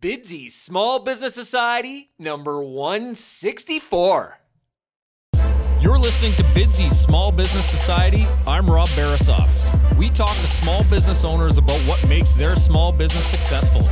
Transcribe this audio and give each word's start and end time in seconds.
Bidsy 0.00 0.48
Small 0.48 1.00
Business 1.00 1.34
Society, 1.34 2.10
number 2.20 2.62
164. 2.62 4.38
You're 5.80 5.98
listening 5.98 6.34
to 6.34 6.44
Bidsy 6.44 6.88
Small 6.92 7.32
Business 7.32 7.64
Society. 7.64 8.24
I'm 8.46 8.70
Rob 8.70 8.86
Barasoff. 8.90 9.50
We 9.96 10.08
talk 10.10 10.36
to 10.36 10.46
small 10.46 10.84
business 10.84 11.24
owners 11.24 11.58
about 11.58 11.80
what 11.80 12.06
makes 12.08 12.34
their 12.34 12.54
small 12.54 12.92
business 12.92 13.24
successful. 13.24 13.82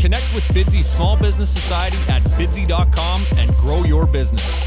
Connect 0.00 0.24
with 0.34 0.42
Bidsy 0.48 0.82
Small 0.82 1.16
Business 1.16 1.50
Society 1.50 1.98
at 2.10 2.22
bidsy.com 2.22 3.24
and 3.36 3.56
grow 3.56 3.84
your 3.84 4.04
business. 4.04 4.66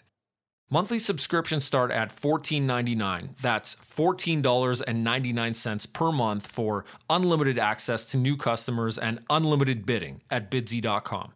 Monthly 0.73 0.99
subscriptions 0.99 1.65
start 1.65 1.91
at 1.91 2.15
$14.99. 2.15 3.35
That's 3.41 3.75
$14.99 3.75 5.93
per 5.93 6.11
month 6.13 6.47
for 6.47 6.85
unlimited 7.09 7.59
access 7.59 8.05
to 8.05 8.15
new 8.17 8.37
customers 8.37 8.97
and 8.97 9.19
unlimited 9.29 9.85
bidding 9.85 10.21
at 10.31 10.49
bidsy.com. 10.49 11.33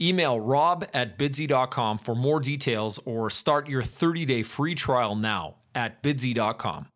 Email 0.00 0.38
rob 0.38 0.84
at 0.94 1.18
bidsy.com 1.18 1.98
for 1.98 2.14
more 2.14 2.38
details 2.38 3.00
or 3.04 3.28
start 3.28 3.68
your 3.68 3.82
30 3.82 4.24
day 4.24 4.44
free 4.44 4.76
trial 4.76 5.16
now 5.16 5.56
at 5.74 6.00
bidsy.com. 6.00 6.86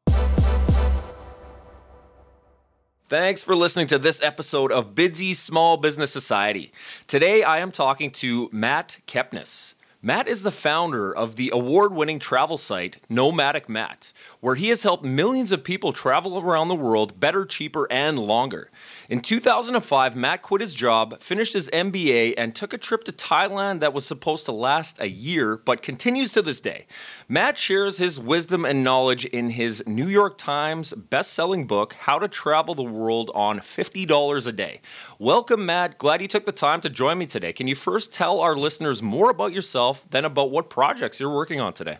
Thanks 3.06 3.44
for 3.44 3.54
listening 3.56 3.88
to 3.88 3.98
this 3.98 4.22
episode 4.22 4.72
of 4.72 4.94
Bidsy 4.94 5.36
Small 5.36 5.76
Business 5.76 6.12
Society. 6.12 6.72
Today 7.08 7.42
I 7.42 7.58
am 7.58 7.72
talking 7.72 8.10
to 8.12 8.48
Matt 8.52 9.00
Kepnes. 9.06 9.74
Matt 10.06 10.28
is 10.28 10.42
the 10.42 10.50
founder 10.50 11.16
of 11.16 11.36
the 11.36 11.48
award 11.50 11.94
winning 11.94 12.18
travel 12.18 12.58
site 12.58 12.98
Nomadic 13.08 13.70
Matt, 13.70 14.12
where 14.40 14.54
he 14.54 14.68
has 14.68 14.82
helped 14.82 15.02
millions 15.02 15.50
of 15.50 15.64
people 15.64 15.94
travel 15.94 16.38
around 16.38 16.68
the 16.68 16.74
world 16.74 17.18
better, 17.18 17.46
cheaper, 17.46 17.90
and 17.90 18.18
longer. 18.18 18.70
In 19.10 19.20
2005, 19.20 20.16
Matt 20.16 20.40
quit 20.40 20.62
his 20.62 20.72
job, 20.72 21.20
finished 21.20 21.52
his 21.52 21.68
MBA, 21.68 22.32
and 22.38 22.54
took 22.54 22.72
a 22.72 22.78
trip 22.78 23.04
to 23.04 23.12
Thailand 23.12 23.80
that 23.80 23.92
was 23.92 24.06
supposed 24.06 24.46
to 24.46 24.52
last 24.52 24.98
a 24.98 25.10
year, 25.10 25.58
but 25.58 25.82
continues 25.82 26.32
to 26.32 26.40
this 26.40 26.62
day. 26.62 26.86
Matt 27.28 27.58
shares 27.58 27.98
his 27.98 28.18
wisdom 28.18 28.64
and 28.64 28.82
knowledge 28.82 29.26
in 29.26 29.50
his 29.50 29.82
New 29.86 30.08
York 30.08 30.38
Times 30.38 30.94
best-selling 30.94 31.66
book, 31.66 31.92
How 31.92 32.18
to 32.18 32.28
Travel 32.28 32.74
the 32.74 32.82
World 32.82 33.30
on 33.34 33.58
$50 33.58 34.46
a 34.46 34.52
Day. 34.52 34.80
Welcome, 35.18 35.66
Matt. 35.66 35.98
Glad 35.98 36.22
you 36.22 36.28
took 36.28 36.46
the 36.46 36.52
time 36.52 36.80
to 36.80 36.88
join 36.88 37.18
me 37.18 37.26
today. 37.26 37.52
Can 37.52 37.66
you 37.66 37.74
first 37.74 38.14
tell 38.14 38.40
our 38.40 38.56
listeners 38.56 39.02
more 39.02 39.28
about 39.28 39.52
yourself, 39.52 40.06
then 40.08 40.24
about 40.24 40.50
what 40.50 40.70
projects 40.70 41.20
you're 41.20 41.34
working 41.34 41.60
on 41.60 41.74
today? 41.74 41.98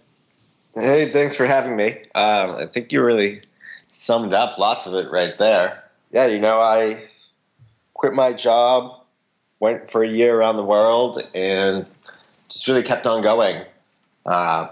Hey, 0.75 1.10
thanks 1.10 1.37
for 1.37 1.44
having 1.44 1.76
me. 1.76 1.91
Um, 2.14 2.53
I 2.56 2.66
think 2.66 2.93
you 2.93 3.04
really 3.04 3.43
summed 3.88 4.32
up 4.32 4.59
lots 4.59 4.87
of 4.87 4.94
it 4.94 5.10
right 5.10 5.37
there. 5.37 5.83
Yeah, 6.14 6.26
you 6.26 6.38
know, 6.38 6.60
I 6.60 7.08
quit 7.92 8.14
my 8.14 8.32
job, 8.32 9.00
went 9.58 9.91
for 9.91 10.04
a 10.04 10.08
year 10.08 10.38
around 10.38 10.56
the 10.56 10.64
world, 10.64 11.20
and 11.34 11.86
just 12.48 12.69
really 12.69 12.84
kept 12.84 13.04
on 13.04 13.20
going 13.20 13.64
uh, 14.25 14.69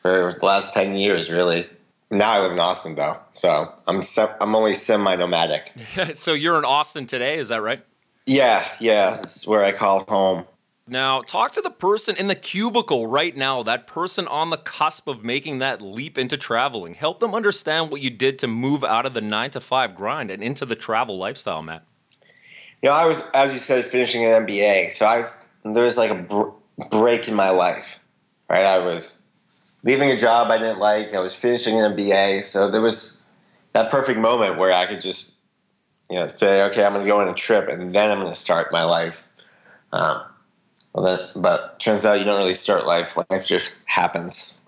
for 0.00 0.32
the 0.32 0.46
last 0.46 0.72
10 0.72 0.96
years, 0.96 1.30
really. 1.30 1.68
Now 2.10 2.30
I 2.30 2.40
live 2.40 2.52
in 2.52 2.58
Austin, 2.58 2.94
though, 2.94 3.18
so 3.32 3.70
I'm 3.86 4.00
I'm 4.40 4.56
only 4.56 4.74
semi 4.74 5.14
nomadic. 5.16 5.74
so 6.14 6.32
you're 6.32 6.56
in 6.56 6.64
Austin 6.64 7.06
today, 7.06 7.36
is 7.36 7.48
that 7.48 7.60
right? 7.60 7.84
Yeah, 8.24 8.66
yeah, 8.80 9.18
this 9.18 9.36
is 9.36 9.46
where 9.46 9.62
I 9.62 9.72
call 9.72 10.04
home. 10.08 10.46
Now, 10.88 11.20
talk 11.20 11.50
to 11.52 11.60
the 11.60 11.70
person 11.70 12.14
in 12.14 12.28
the 12.28 12.36
cubicle 12.36 13.08
right 13.08 13.36
now, 13.36 13.64
that 13.64 13.88
person 13.88 14.28
on 14.28 14.50
the 14.50 14.56
cusp 14.56 15.08
of 15.08 15.24
making 15.24 15.58
that 15.58 15.82
leap 15.82 16.16
into 16.16 16.36
traveling. 16.36 16.94
Help 16.94 17.18
them 17.18 17.34
understand 17.34 17.90
what 17.90 18.02
you 18.02 18.10
did 18.10 18.38
to 18.38 18.46
move 18.46 18.84
out 18.84 19.04
of 19.04 19.12
the 19.12 19.20
nine 19.20 19.50
to 19.50 19.60
five 19.60 19.96
grind 19.96 20.30
and 20.30 20.44
into 20.44 20.64
the 20.64 20.76
travel 20.76 21.18
lifestyle, 21.18 21.60
Matt. 21.60 21.84
You 22.82 22.90
know, 22.90 22.94
I 22.94 23.06
was, 23.06 23.28
as 23.34 23.52
you 23.52 23.58
said, 23.58 23.84
finishing 23.84 24.24
an 24.24 24.46
MBA. 24.46 24.92
So 24.92 25.06
I 25.06 25.18
was, 25.18 25.42
there 25.64 25.82
was 25.82 25.96
like 25.96 26.12
a 26.12 26.14
br- 26.14 26.86
break 26.88 27.26
in 27.26 27.34
my 27.34 27.50
life, 27.50 27.98
right? 28.48 28.64
I 28.64 28.78
was 28.78 29.26
leaving 29.82 30.12
a 30.12 30.16
job 30.16 30.52
I 30.52 30.58
didn't 30.58 30.78
like. 30.78 31.14
I 31.14 31.18
was 31.18 31.34
finishing 31.34 31.80
an 31.80 31.96
MBA. 31.96 32.44
So 32.44 32.70
there 32.70 32.80
was 32.80 33.20
that 33.72 33.90
perfect 33.90 34.20
moment 34.20 34.56
where 34.56 34.72
I 34.72 34.86
could 34.86 35.00
just, 35.00 35.34
you 36.08 36.16
know, 36.16 36.28
say, 36.28 36.62
okay, 36.64 36.84
I'm 36.84 36.92
going 36.92 37.04
to 37.04 37.10
go 37.10 37.20
on 37.20 37.28
a 37.28 37.34
trip 37.34 37.68
and 37.68 37.92
then 37.92 38.12
I'm 38.12 38.20
going 38.20 38.32
to 38.32 38.38
start 38.38 38.70
my 38.70 38.84
life. 38.84 39.24
Um, 39.92 40.22
well, 40.96 41.30
but 41.36 41.78
turns 41.78 42.06
out 42.06 42.18
you 42.18 42.24
don't 42.24 42.38
really 42.38 42.54
start 42.54 42.86
life. 42.86 43.18
Life 43.30 43.46
just 43.46 43.74
happens. 43.84 44.58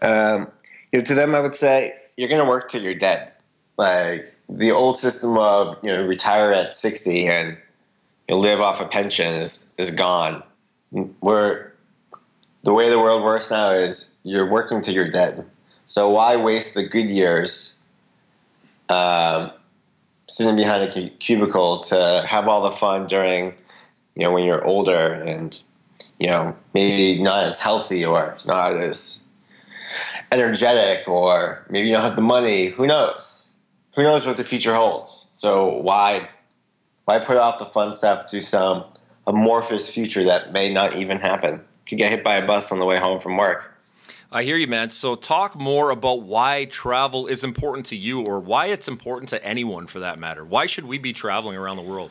Um, 0.00 0.48
you 0.92 1.00
know, 1.00 1.04
to 1.04 1.14
them, 1.14 1.34
I 1.34 1.40
would 1.40 1.56
say 1.56 1.94
you're 2.16 2.28
going 2.28 2.40
to 2.40 2.48
work 2.48 2.70
till 2.70 2.82
you're 2.82 2.94
dead. 2.94 3.32
Like 3.76 4.32
the 4.48 4.70
old 4.70 4.96
system 4.96 5.36
of 5.36 5.76
you 5.82 5.90
know 5.90 6.06
retire 6.06 6.52
at 6.52 6.76
60 6.76 7.26
and 7.26 7.56
you 8.28 8.36
live 8.36 8.60
off 8.60 8.80
a 8.80 8.86
pension 8.86 9.34
is 9.34 9.68
is 9.78 9.90
gone. 9.90 10.44
Where 11.20 11.74
the 12.62 12.72
way 12.72 12.88
the 12.88 12.98
world 12.98 13.22
works 13.22 13.50
now 13.50 13.72
is 13.72 14.12
you're 14.22 14.48
working 14.48 14.80
till 14.80 14.94
you're 14.94 15.10
dead. 15.10 15.44
So 15.86 16.08
why 16.08 16.36
waste 16.36 16.74
the 16.74 16.84
good 16.84 17.10
years 17.10 17.76
um, 18.88 19.50
sitting 20.28 20.56
behind 20.56 20.84
a 20.84 21.10
cubicle 21.10 21.80
to 21.80 22.24
have 22.26 22.46
all 22.46 22.62
the 22.70 22.76
fun 22.76 23.08
during 23.08 23.54
you 24.16 24.24
know 24.24 24.32
when 24.32 24.44
you're 24.44 24.64
older 24.64 25.12
and 25.12 25.60
you 26.18 26.26
know 26.26 26.56
maybe 26.74 27.22
not 27.22 27.46
as 27.46 27.58
healthy 27.58 28.04
or 28.04 28.36
not 28.44 28.74
as 28.74 29.20
energetic 30.32 31.06
or 31.06 31.64
maybe 31.70 31.86
you 31.86 31.94
don't 31.94 32.02
have 32.02 32.16
the 32.16 32.22
money 32.22 32.70
who 32.70 32.86
knows 32.86 33.48
who 33.94 34.02
knows 34.02 34.26
what 34.26 34.36
the 34.36 34.44
future 34.44 34.74
holds 34.74 35.28
so 35.30 35.68
why 35.68 36.28
why 37.04 37.18
put 37.18 37.36
off 37.36 37.58
the 37.58 37.66
fun 37.66 37.92
stuff 37.92 38.26
to 38.26 38.40
some 38.40 38.84
amorphous 39.26 39.88
future 39.88 40.24
that 40.24 40.52
may 40.52 40.72
not 40.72 40.96
even 40.96 41.18
happen 41.18 41.60
could 41.86 41.98
get 41.98 42.10
hit 42.10 42.24
by 42.24 42.36
a 42.36 42.46
bus 42.46 42.72
on 42.72 42.78
the 42.78 42.84
way 42.84 42.98
home 42.98 43.20
from 43.20 43.36
work 43.36 43.72
I 44.32 44.42
hear 44.42 44.56
you, 44.56 44.66
man. 44.66 44.90
So, 44.90 45.14
talk 45.14 45.54
more 45.54 45.90
about 45.90 46.22
why 46.22 46.64
travel 46.64 47.28
is 47.28 47.44
important 47.44 47.86
to 47.86 47.96
you, 47.96 48.22
or 48.22 48.40
why 48.40 48.66
it's 48.66 48.88
important 48.88 49.28
to 49.28 49.42
anyone 49.42 49.86
for 49.86 50.00
that 50.00 50.18
matter. 50.18 50.44
Why 50.44 50.66
should 50.66 50.84
we 50.84 50.98
be 50.98 51.12
traveling 51.12 51.56
around 51.56 51.76
the 51.76 51.84
world? 51.84 52.10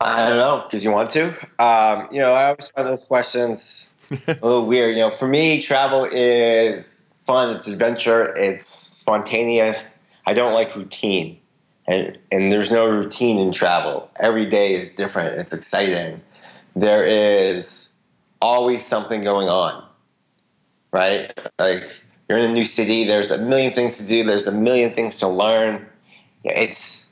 I 0.00 0.28
don't 0.28 0.36
know 0.36 0.62
because 0.66 0.84
you 0.84 0.90
want 0.90 1.10
to. 1.10 1.28
Um, 1.58 2.08
you 2.10 2.18
know, 2.18 2.34
I 2.34 2.46
always 2.46 2.68
find 2.68 2.86
those 2.86 3.04
questions 3.04 3.88
a 4.10 4.32
little 4.42 4.66
weird. 4.66 4.96
You 4.96 5.02
know, 5.02 5.10
for 5.10 5.26
me, 5.26 5.60
travel 5.60 6.04
is 6.10 7.06
fun. 7.24 7.54
It's 7.56 7.66
adventure. 7.66 8.34
It's 8.36 8.66
spontaneous. 8.66 9.94
I 10.26 10.34
don't 10.34 10.52
like 10.52 10.76
routine, 10.76 11.38
and 11.86 12.18
and 12.30 12.52
there's 12.52 12.70
no 12.70 12.86
routine 12.86 13.38
in 13.38 13.52
travel. 13.52 14.10
Every 14.20 14.46
day 14.46 14.74
is 14.74 14.90
different. 14.90 15.38
It's 15.40 15.52
exciting. 15.52 16.20
There 16.74 17.04
is 17.04 17.88
always 18.42 18.84
something 18.84 19.22
going 19.22 19.48
on, 19.48 19.82
right? 20.92 21.32
Like 21.58 21.84
you're 22.28 22.38
in 22.38 22.50
a 22.50 22.52
new 22.52 22.64
city. 22.64 23.04
There's 23.04 23.30
a 23.30 23.38
million 23.38 23.72
things 23.72 23.96
to 23.98 24.06
do. 24.06 24.24
There's 24.24 24.46
a 24.46 24.52
million 24.52 24.92
things 24.92 25.18
to 25.20 25.28
learn. 25.28 25.86
It's 26.44 27.05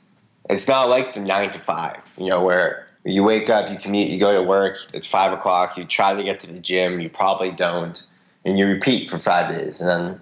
it's 0.49 0.67
not 0.67 0.89
like 0.89 1.13
the 1.13 1.19
nine 1.19 1.51
to 1.51 1.59
five, 1.59 1.99
you 2.17 2.27
know, 2.27 2.43
where 2.43 2.87
you 3.03 3.23
wake 3.23 3.49
up, 3.49 3.69
you 3.69 3.77
commute, 3.77 4.09
you 4.09 4.19
go 4.19 4.33
to 4.33 4.41
work, 4.41 4.77
it's 4.93 5.07
five 5.07 5.31
o'clock, 5.31 5.77
you 5.77 5.85
try 5.85 6.15
to 6.15 6.23
get 6.23 6.39
to 6.41 6.47
the 6.47 6.59
gym, 6.59 6.99
you 6.99 7.09
probably 7.09 7.51
don't, 7.51 8.03
and 8.43 8.57
you 8.57 8.67
repeat 8.67 9.09
for 9.09 9.19
five 9.19 9.51
days. 9.51 9.81
And 9.81 9.89
then 9.89 10.21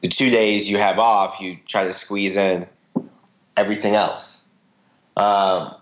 the 0.00 0.08
two 0.08 0.30
days 0.30 0.68
you 0.68 0.78
have 0.78 0.98
off, 0.98 1.40
you 1.40 1.58
try 1.66 1.84
to 1.84 1.92
squeeze 1.92 2.36
in 2.36 2.66
everything 3.56 3.94
else. 3.94 4.44
Um, 5.16 5.74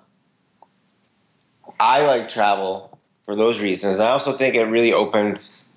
I 1.78 2.04
like 2.04 2.28
travel 2.28 2.98
for 3.20 3.36
those 3.36 3.60
reasons. 3.60 4.00
I 4.00 4.10
also 4.10 4.32
think 4.36 4.54
it 4.54 4.64
really 4.64 4.92
opens 4.92 5.70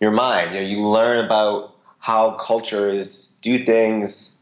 your 0.00 0.12
mind. 0.12 0.54
You 0.54 0.60
know, 0.60 0.66
you 0.66 0.80
learn 0.82 1.24
about 1.24 1.74
how 1.98 2.32
cultures 2.32 3.34
do 3.42 3.58
things, 3.58 4.34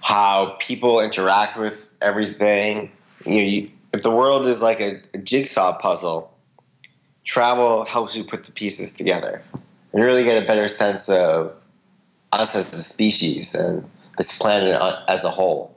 how 0.00 0.56
people 0.60 1.00
interact 1.00 1.58
with 1.58 1.88
everything. 2.00 2.90
You, 3.24 3.34
know, 3.34 3.48
you 3.48 3.70
if 3.92 4.02
the 4.02 4.10
world 4.10 4.46
is 4.46 4.62
like 4.62 4.80
a, 4.80 5.00
a, 5.14 5.18
jigsaw 5.18 5.76
puzzle, 5.78 6.32
travel 7.24 7.84
helps 7.84 8.16
you 8.16 8.24
put 8.24 8.44
the 8.44 8.52
pieces 8.52 8.92
together 8.92 9.42
and 9.92 10.02
really 10.02 10.24
get 10.24 10.42
a 10.42 10.46
better 10.46 10.68
sense 10.68 11.08
of 11.08 11.54
us 12.32 12.54
as 12.54 12.72
a 12.72 12.82
species 12.82 13.54
and 13.54 13.88
this 14.16 14.36
planet 14.38 14.80
as 15.08 15.24
a 15.24 15.30
whole. 15.30 15.76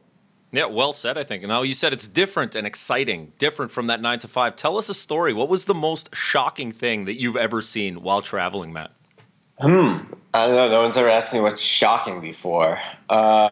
Yeah, 0.52 0.66
well 0.66 0.94
said, 0.94 1.18
I 1.18 1.24
think. 1.24 1.42
Now, 1.44 1.64
you 1.64 1.74
said 1.74 1.94
it's 1.94 2.08
different 2.08 2.54
and 2.54 2.68
exciting, 2.68 3.34
different 3.40 3.72
from 3.72 3.88
that 3.88 4.02
nine 4.02 4.19
to 4.19 4.28
five. 4.28 4.56
Tell 4.56 4.78
us 4.78 4.88
a 4.88 4.94
story. 4.94 5.34
What 5.34 5.50
was 5.50 5.66
the 5.66 5.74
most 5.74 6.16
shocking 6.16 6.72
thing 6.72 7.06
that 7.06 7.19
you've 7.19 7.36
ever 7.36 7.60
seen 7.64 8.04
while 8.04 8.22
traveling, 8.22 8.72
Matt? 8.72 8.92
Hmm. 9.60 9.98
I 10.36 10.48
don't 10.48 10.56
know. 10.56 10.69
No 10.69 10.81
one's 10.84 10.96
ever 10.96 11.10
asked 11.10 11.34
me 11.34 11.40
what's 11.40 11.60
shocking 11.60 12.22
before. 12.22 12.80
Um, 13.10 13.50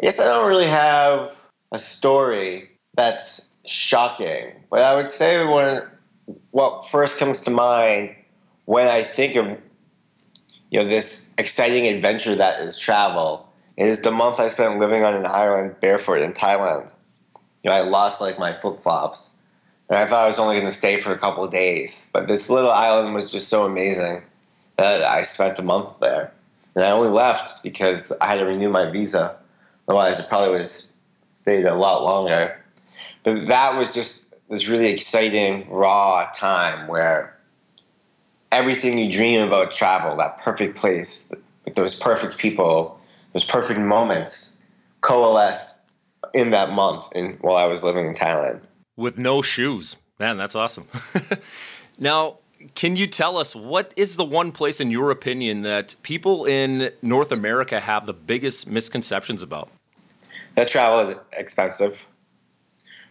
I 0.00 0.06
guess 0.06 0.18
I 0.18 0.24
don't 0.24 0.48
really 0.48 0.66
have 0.66 1.36
a 1.72 1.78
story 1.78 2.70
that's 2.94 3.42
shocking, 3.66 4.54
but 4.70 4.80
I 4.80 4.96
would 4.96 5.10
say 5.10 5.44
when 5.44 5.82
what 6.52 6.88
first 6.88 7.18
comes 7.18 7.42
to 7.42 7.50
mind 7.50 8.14
when 8.64 8.88
I 8.88 9.02
think 9.02 9.36
of 9.36 9.58
you 10.70 10.80
know 10.80 10.86
this 10.86 11.34
exciting 11.36 11.86
adventure 11.86 12.34
that 12.34 12.62
is 12.62 12.78
travel 12.78 13.46
is 13.76 14.00
the 14.00 14.10
month 14.10 14.40
I 14.40 14.46
spent 14.46 14.80
living 14.80 15.04
on 15.04 15.12
an 15.12 15.26
island 15.26 15.76
barefoot 15.80 16.22
in 16.22 16.32
Thailand. 16.32 16.90
You 17.62 17.68
know, 17.68 17.76
I 17.76 17.82
lost 17.82 18.22
like 18.22 18.38
my 18.38 18.58
flip 18.58 18.82
flops, 18.82 19.34
and 19.90 19.98
I 19.98 20.06
thought 20.06 20.24
I 20.24 20.28
was 20.28 20.38
only 20.38 20.56
going 20.56 20.68
to 20.68 20.74
stay 20.74 20.98
for 20.98 21.12
a 21.12 21.18
couple 21.18 21.46
days. 21.46 22.08
But 22.10 22.26
this 22.26 22.48
little 22.48 22.70
island 22.70 23.14
was 23.14 23.30
just 23.30 23.48
so 23.48 23.66
amazing 23.66 24.24
that 24.78 25.02
I 25.02 25.24
spent 25.24 25.58
a 25.58 25.62
month 25.62 26.00
there, 26.00 26.32
and 26.74 26.86
I 26.86 26.90
only 26.90 27.10
left 27.10 27.62
because 27.62 28.14
I 28.18 28.28
had 28.28 28.36
to 28.36 28.46
renew 28.46 28.70
my 28.70 28.90
visa. 28.90 29.36
Otherwise, 29.90 30.20
I 30.20 30.22
probably 30.22 30.50
would 30.50 30.60
have 30.60 30.72
stayed 31.32 31.64
a 31.64 31.74
lot 31.74 32.04
longer. 32.04 32.62
But 33.24 33.48
that 33.48 33.76
was 33.76 33.92
just 33.92 34.32
this 34.48 34.68
really 34.68 34.86
exciting, 34.86 35.68
raw 35.68 36.30
time 36.32 36.86
where 36.86 37.36
everything 38.52 38.98
you 38.98 39.10
dream 39.10 39.42
about 39.44 39.72
travel, 39.72 40.16
that 40.18 40.40
perfect 40.42 40.78
place 40.78 41.32
with 41.64 41.74
those 41.74 41.96
perfect 41.96 42.38
people, 42.38 43.00
those 43.32 43.42
perfect 43.42 43.80
moments 43.80 44.58
coalesced 45.00 45.70
in 46.34 46.50
that 46.50 46.70
month 46.70 47.08
in, 47.16 47.32
while 47.40 47.56
I 47.56 47.64
was 47.64 47.82
living 47.82 48.06
in 48.06 48.14
Thailand. 48.14 48.60
With 48.96 49.18
no 49.18 49.42
shoes. 49.42 49.96
Man, 50.20 50.36
that's 50.36 50.54
awesome. 50.54 50.86
now, 51.98 52.38
can 52.76 52.94
you 52.94 53.08
tell 53.08 53.36
us 53.36 53.56
what 53.56 53.92
is 53.96 54.14
the 54.14 54.24
one 54.24 54.52
place, 54.52 54.78
in 54.78 54.92
your 54.92 55.10
opinion, 55.10 55.62
that 55.62 55.96
people 56.04 56.44
in 56.44 56.92
North 57.02 57.32
America 57.32 57.80
have 57.80 58.06
the 58.06 58.14
biggest 58.14 58.68
misconceptions 58.68 59.42
about? 59.42 59.68
That 60.54 60.68
travel 60.68 61.10
is 61.10 61.16
expensive. 61.32 62.06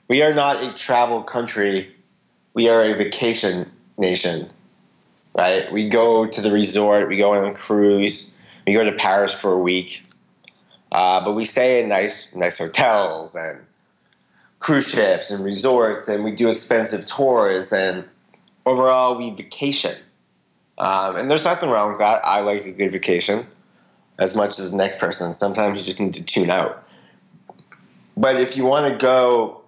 We 0.08 0.22
are 0.22 0.34
not 0.34 0.64
a 0.64 0.74
travel 0.74 1.22
country, 1.24 1.96
we 2.54 2.68
are 2.68 2.84
a 2.84 2.94
vacation 2.94 3.72
nation, 3.98 4.50
right? 5.38 5.72
We 5.72 5.88
go 5.88 6.26
to 6.26 6.42
the 6.42 6.52
resort, 6.52 7.08
we 7.08 7.18
go 7.18 7.34
on 7.34 7.46
a 7.46 7.54
cruise, 7.54 8.32
we 8.66 8.74
go 8.74 8.84
to 8.84 8.92
Paris 8.94 9.34
for 9.34 9.54
a 9.54 9.60
week. 9.60 10.04
Uh, 10.92 11.24
but 11.24 11.34
we 11.34 11.46
stay 11.46 11.82
in 11.84 11.90
nice, 11.90 12.34
nice 12.34 12.58
hotels 12.58 13.36
and 13.36 13.60
cruise 14.58 14.90
ships 14.90 15.32
and 15.32 15.44
resorts, 15.44 16.08
and 16.08 16.24
we 16.24 16.32
do 16.32 16.50
expensive 16.50 17.06
tours, 17.06 17.72
and 17.72 18.04
overall 18.66 19.18
we 19.18 19.30
vacation. 19.30 19.96
Um, 20.78 21.16
and 21.18 21.30
there's 21.30 21.44
nothing 21.44 21.70
wrong 21.70 21.90
with 21.90 22.00
that. 22.00 22.22
I 22.26 22.40
like 22.40 22.66
a 22.66 22.72
good 22.72 22.92
vacation 22.92 23.46
as 24.18 24.36
much 24.36 24.60
as 24.60 24.72
the 24.72 24.78
next 24.78 24.98
person. 25.00 25.34
Sometimes 25.34 25.80
you 25.80 25.86
just 25.86 26.00
need 26.00 26.14
to 26.16 26.24
tune 26.24 26.50
out. 26.50 26.86
But 28.20 28.36
if 28.36 28.58
you 28.58 28.66
want 28.66 28.92
to 28.92 28.98
go 28.98 29.62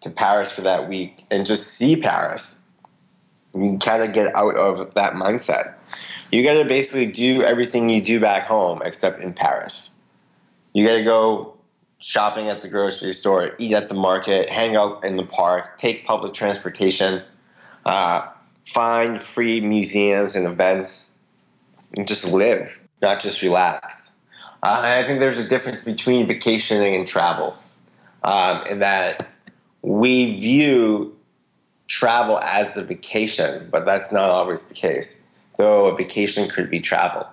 to 0.00 0.10
Paris 0.10 0.50
for 0.50 0.62
that 0.62 0.88
week 0.88 1.24
and 1.30 1.46
just 1.46 1.68
see 1.68 1.94
Paris, 1.94 2.58
you 3.54 3.78
kind 3.80 4.02
of 4.02 4.12
get 4.12 4.34
out 4.34 4.56
of 4.56 4.94
that 4.94 5.12
mindset. 5.12 5.74
You 6.32 6.42
got 6.42 6.54
to 6.54 6.64
basically 6.64 7.06
do 7.06 7.44
everything 7.44 7.88
you 7.88 8.02
do 8.02 8.18
back 8.18 8.48
home 8.48 8.82
except 8.84 9.20
in 9.20 9.32
Paris. 9.34 9.92
You 10.72 10.84
got 10.84 10.94
to 10.94 11.04
go 11.04 11.54
shopping 12.00 12.48
at 12.48 12.60
the 12.60 12.68
grocery 12.68 13.12
store, 13.12 13.54
eat 13.58 13.72
at 13.72 13.88
the 13.88 13.94
market, 13.94 14.50
hang 14.50 14.74
out 14.74 15.04
in 15.04 15.16
the 15.16 15.24
park, 15.24 15.78
take 15.78 16.04
public 16.04 16.34
transportation, 16.34 17.22
uh, 17.84 18.26
find 18.66 19.22
free 19.22 19.60
museums 19.60 20.34
and 20.34 20.44
events, 20.44 21.10
and 21.96 22.08
just 22.08 22.26
live, 22.32 22.80
not 23.00 23.20
just 23.20 23.42
relax. 23.42 24.10
Uh, 24.62 24.80
I 24.84 25.04
think 25.04 25.20
there's 25.20 25.38
a 25.38 25.46
difference 25.46 25.78
between 25.80 26.26
vacationing 26.26 26.94
and 26.94 27.06
travel, 27.06 27.56
um, 28.24 28.66
in 28.66 28.80
that 28.80 29.28
we 29.82 30.38
view 30.40 31.16
travel 31.86 32.38
as 32.40 32.76
a 32.76 32.82
vacation, 32.82 33.68
but 33.70 33.84
that's 33.84 34.12
not 34.12 34.28
always 34.28 34.64
the 34.64 34.74
case. 34.74 35.18
Though 35.56 35.86
a 35.86 35.96
vacation 35.96 36.48
could 36.48 36.70
be 36.70 36.80
travel. 36.80 37.26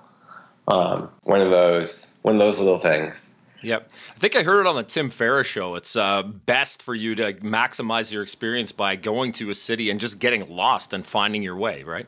Um, 0.67 1.09
one 1.23 1.41
of 1.41 1.51
those 1.51 2.15
one 2.23 2.35
of 2.35 2.39
those 2.39 2.57
little 2.57 2.79
things. 2.79 3.35
Yep. 3.61 3.89
I 4.15 4.19
think 4.19 4.35
I 4.35 4.43
heard 4.43 4.61
it 4.61 4.67
on 4.67 4.75
the 4.75 4.83
Tim 4.83 5.09
Ferriss 5.09 5.47
show. 5.47 5.73
It's 5.75 5.95
uh, 5.95 6.21
best 6.21 6.83
for 6.83 6.93
you 6.93 7.15
to 7.15 7.33
maximize 7.33 8.13
your 8.13 8.21
experience 8.21 8.71
by 8.71 8.95
going 8.95 9.31
to 9.33 9.49
a 9.49 9.55
city 9.55 9.89
and 9.89 9.99
just 9.99 10.19
getting 10.19 10.47
lost 10.47 10.93
and 10.93 11.05
finding 11.05 11.41
your 11.41 11.55
way, 11.55 11.81
right? 11.81 12.05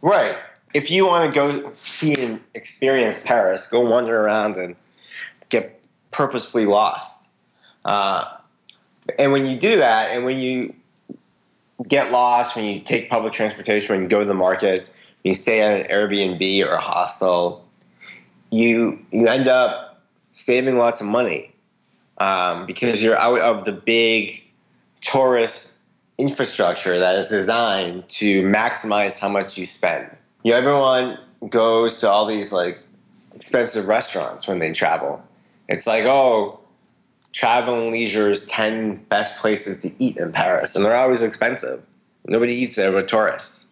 Right. 0.00 0.38
If 0.74 0.90
you 0.90 1.06
want 1.06 1.32
to 1.32 1.34
go 1.34 1.72
see 1.76 2.14
and 2.14 2.40
experience 2.54 3.20
Paris, 3.24 3.66
go 3.66 3.80
wander 3.80 4.20
around 4.20 4.56
and 4.56 4.76
get 5.48 5.80
purposefully 6.10 6.66
lost. 6.66 7.26
Uh, 7.84 8.24
and 9.18 9.32
when 9.32 9.46
you 9.46 9.56
do 9.58 9.78
that, 9.78 10.10
and 10.10 10.24
when 10.24 10.38
you 10.38 10.74
get 11.86 12.10
lost, 12.10 12.56
when 12.56 12.64
you 12.64 12.80
take 12.80 13.08
public 13.08 13.32
transportation, 13.32 13.94
when 13.94 14.02
you 14.02 14.08
go 14.08 14.20
to 14.20 14.26
the 14.26 14.34
market, 14.34 14.90
you 15.24 15.34
stay 15.34 15.60
at 15.60 15.80
an 15.80 15.86
Airbnb 15.86 16.64
or 16.66 16.72
a 16.72 16.80
hostel, 16.80 17.64
you 18.50 19.04
you 19.10 19.26
end 19.26 19.48
up 19.48 20.02
saving 20.32 20.76
lots 20.76 21.00
of 21.00 21.06
money 21.06 21.52
um, 22.18 22.66
because 22.66 23.02
you're 23.02 23.16
out 23.16 23.40
of 23.40 23.64
the 23.64 23.72
big 23.72 24.42
tourist 25.00 25.74
infrastructure 26.16 26.98
that 26.98 27.16
is 27.16 27.28
designed 27.28 28.08
to 28.08 28.42
maximize 28.42 29.18
how 29.18 29.28
much 29.28 29.56
you 29.56 29.66
spend. 29.66 30.08
You 30.42 30.52
know, 30.52 30.58
everyone 30.58 31.18
goes 31.48 32.00
to 32.00 32.08
all 32.08 32.26
these 32.26 32.52
like 32.52 32.80
expensive 33.34 33.86
restaurants 33.86 34.46
when 34.48 34.58
they 34.58 34.72
travel. 34.72 35.22
It's 35.68 35.86
like, 35.86 36.04
oh, 36.04 36.60
travel 37.32 37.80
and 37.80 37.92
leisure's 37.92 38.44
10 38.46 38.96
best 39.08 39.36
places 39.36 39.82
to 39.82 39.92
eat 40.02 40.16
in 40.16 40.32
Paris, 40.32 40.74
and 40.74 40.84
they're 40.84 40.96
always 40.96 41.22
expensive. 41.22 41.82
Nobody 42.26 42.54
eats 42.54 42.76
there 42.76 42.92
but 42.92 43.08
tourists. 43.08 43.66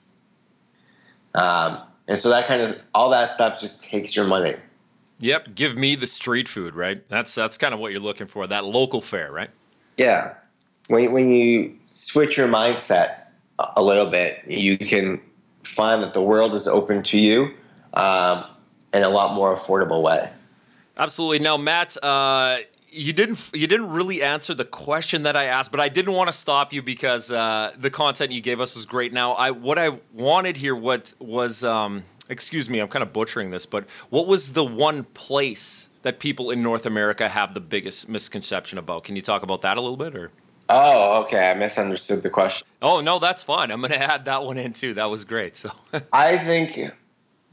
Um, 1.35 1.83
and 2.09 2.19
so 2.19 2.29
that 2.31 2.47
kind 2.47 2.63
of 2.63 2.79
all 2.95 3.11
that 3.11 3.33
stuff 3.33 3.61
just 3.61 3.83
takes 3.83 4.15
your 4.17 4.27
money. 4.27 4.57
Yep, 5.19 5.55
give 5.55 5.77
me 5.77 5.97
the 5.97 6.07
street 6.07 6.49
food, 6.49 6.75
right? 6.75 7.07
That's 7.09 7.35
that's 7.35 7.59
kind 7.59 7.75
of 7.75 7.81
what 7.81 7.93
you're 7.93 8.01
looking 8.01 8.27
for, 8.27 8.47
that 8.47 8.65
local 8.65 9.01
fare, 9.01 9.33
right? 9.33 9.51
Yeah. 9.97 10.35
When 10.89 11.11
when 11.13 11.31
you 11.31 11.77
switch 11.93 12.37
your 12.37 12.49
mindset 12.49 13.23
a 13.59 13.83
little 13.83 14.07
bit, 14.07 14.43
you 14.47 14.79
can 14.79 15.21
find 15.67 16.03
that 16.03 16.13
the 16.13 16.23
world 16.23 16.55
is 16.55 16.67
open 16.67 17.03
to 17.05 17.19
you 17.19 17.55
um, 17.95 18.45
in 18.93 19.03
a 19.03 19.09
lot 19.09 19.35
more 19.35 19.55
affordable 19.55 20.03
way. 20.03 20.31
Absolutely. 20.97 21.41
Now, 21.41 21.57
Matt, 21.57 22.03
uh, 22.03 22.59
you 22.91 23.13
didn't 23.13 23.51
you 23.53 23.67
didn't 23.67 23.91
really 23.91 24.23
answer 24.23 24.55
the 24.55 24.65
question 24.65 25.25
that 25.25 25.37
I 25.37 25.45
asked, 25.45 25.71
but 25.71 25.81
I 25.81 25.89
didn't 25.89 26.15
want 26.15 26.29
to 26.29 26.33
stop 26.33 26.73
you 26.73 26.83
because 26.83 27.31
uh, 27.31 27.73
the 27.79 27.91
content 27.91 28.33
you 28.33 28.41
gave 28.41 28.61
us 28.61 28.75
was 28.75 28.87
great. 28.87 29.13
Now, 29.13 29.33
I 29.33 29.51
what 29.51 29.79
I 29.79 29.99
wanted 30.15 30.57
here 30.57 30.75
what 30.75 31.13
was 31.19 31.63
um, 31.63 32.05
excuse 32.29 32.71
me, 32.71 32.81
I'm 32.81 32.89
kind 32.89 33.03
of 33.03 33.13
butchering 33.13 33.51
this, 33.51 33.67
but 33.67 33.89
what 34.11 34.27
was 34.27 34.53
the 34.53 34.65
one 34.65 35.05
place 35.05 35.89
that 36.03 36.21
people 36.21 36.51
in 36.51 36.63
North 36.63 36.87
America 36.87 37.29
have 37.29 37.53
the 37.53 37.61
biggest 37.61 38.09
misconception 38.09 38.79
about? 38.79 39.05
Can 39.05 39.17
you 39.17 39.23
talk 39.23 39.43
about 39.43 39.63
that 39.63 39.77
a 39.77 39.81
little 39.81 39.97
bit, 39.97 40.17
or? 40.17 40.31
Oh, 40.69 41.23
okay. 41.23 41.51
I 41.51 41.55
misunderstood 41.55 42.23
the 42.23 42.31
question. 42.31 42.67
Oh 42.83 43.01
no, 43.01 43.19
that's 43.19 43.43
fine. 43.43 43.71
I'm 43.71 43.81
going 43.81 43.93
to 43.93 44.03
add 44.03 44.25
that 44.25 44.45
one 44.45 44.59
in 44.59 44.73
too. 44.73 44.95
That 44.95 45.11
was 45.11 45.25
great. 45.25 45.57
So 45.57 45.71
I 46.13 46.39
think 46.39 46.93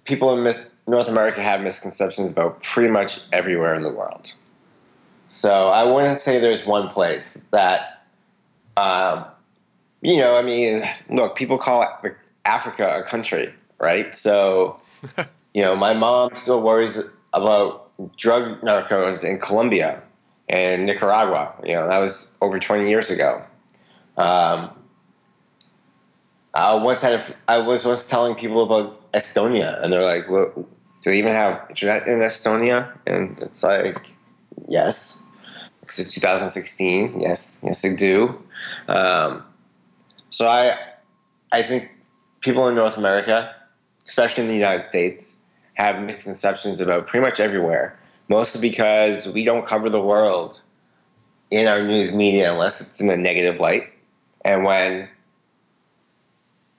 people 0.03 0.34
in 0.34 0.43
mis- 0.43 0.70
North 0.88 1.08
America 1.08 1.41
have 1.41 1.62
misconceptions 1.62 2.32
about 2.32 2.62
pretty 2.62 2.89
much 2.91 3.22
everywhere 3.32 3.75
in 3.75 3.84
the 3.84 3.91
world. 3.91 4.34
So 5.27 5.70
I 5.70 5.84
wouldn't 5.84 6.20
say 6.20 6.39
there's 6.39 6.65
one 6.65 6.89
place 6.89 7.39
that, 7.51 8.05
um, 8.77 9.25
you 10.01 10.17
know, 10.17 10.36
I 10.38 10.41
mean, 10.41 10.84
look, 11.10 11.36
people 11.36 11.58
call 11.58 11.88
Africa 12.46 13.00
a 13.00 13.03
country, 13.03 13.53
right? 13.79 14.13
So, 14.13 14.79
you 15.53 15.62
know, 15.62 15.75
my 15.75 15.93
mom 15.93 16.36
still 16.36 16.62
worries 16.62 17.01
about 17.34 17.89
drug 18.17 18.62
narcos 18.62 19.24
in 19.24 19.39
Colombia 19.39 20.01
and 20.50 20.85
Nicaragua. 20.85 21.53
You 21.63 21.73
know, 21.73 21.88
that 21.88 22.00
was 22.00 22.27
over 22.41 22.59
20 22.59 22.89
years 22.89 23.09
ago. 23.09 23.43
Um, 24.17 24.71
I 26.53 26.75
once 26.75 27.01
had 27.01 27.19
a, 27.19 27.23
I 27.47 27.57
was 27.59 27.83
once 27.83 28.07
telling 28.07 28.35
people 28.35 28.62
about 28.63 29.12
Estonia, 29.13 29.81
and 29.83 29.91
they're 29.91 30.03
like, 30.03 30.29
"What? 30.29 30.55
Do 30.55 31.09
they 31.09 31.17
even 31.17 31.31
have 31.31 31.65
internet 31.69 32.07
in 32.07 32.19
Estonia?" 32.19 32.95
And 33.07 33.39
it's 33.41 33.63
like, 33.63 34.15
"Yes." 34.67 35.19
It's 35.81 36.13
2016. 36.13 37.19
Yes, 37.19 37.59
yes, 37.62 37.81
they 37.81 37.95
do. 37.95 38.41
Um, 38.88 39.43
so 40.29 40.47
I, 40.47 40.77
I 41.51 41.62
think 41.62 41.89
people 42.39 42.67
in 42.67 42.75
North 42.75 42.97
America, 42.97 43.53
especially 44.05 44.43
in 44.43 44.50
the 44.50 44.55
United 44.55 44.85
States, 44.85 45.35
have 45.75 46.01
misconceptions 46.01 46.79
about 46.79 47.07
pretty 47.07 47.25
much 47.25 47.39
everywhere. 47.39 48.00
Mostly 48.29 48.61
because 48.61 49.27
we 49.27 49.43
don't 49.43 49.65
cover 49.65 49.89
the 49.89 50.01
world 50.01 50.61
in 51.51 51.67
our 51.67 51.83
news 51.83 52.11
media 52.13 52.51
unless 52.51 52.81
it's 52.81 52.99
in 52.99 53.09
a 53.09 53.17
negative 53.17 53.59
light, 53.59 53.91
and 54.43 54.63
when 54.63 55.09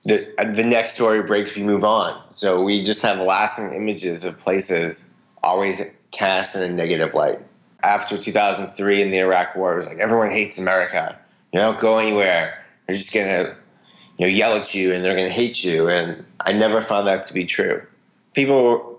the 0.05 0.33
the 0.55 0.63
next 0.63 0.93
story 0.93 1.21
breaks, 1.23 1.55
we 1.55 1.63
move 1.63 1.83
on. 1.83 2.21
So 2.29 2.61
we 2.61 2.83
just 2.83 3.01
have 3.01 3.19
lasting 3.19 3.73
images 3.73 4.23
of 4.23 4.39
places 4.39 5.05
always 5.43 5.81
cast 6.11 6.55
in 6.55 6.61
a 6.61 6.69
negative 6.69 7.13
light. 7.13 7.39
After 7.83 8.17
2003 8.17 9.01
in 9.01 9.11
the 9.11 9.19
Iraq 9.19 9.55
War, 9.55 9.73
it 9.73 9.77
was 9.77 9.87
like 9.87 9.97
everyone 9.97 10.31
hates 10.31 10.57
America. 10.57 11.17
You 11.51 11.59
don't 11.59 11.79
go 11.79 11.97
anywhere. 11.97 12.63
They're 12.85 12.95
just 12.95 13.13
gonna 13.13 13.55
you 14.17 14.25
know 14.25 14.31
yell 14.31 14.55
at 14.55 14.73
you 14.75 14.93
and 14.93 15.03
they're 15.03 15.15
gonna 15.15 15.29
hate 15.29 15.63
you. 15.63 15.89
And 15.89 16.23
I 16.41 16.51
never 16.53 16.81
found 16.81 17.07
that 17.07 17.23
to 17.25 17.33
be 17.33 17.45
true. 17.45 17.81
People 18.33 18.94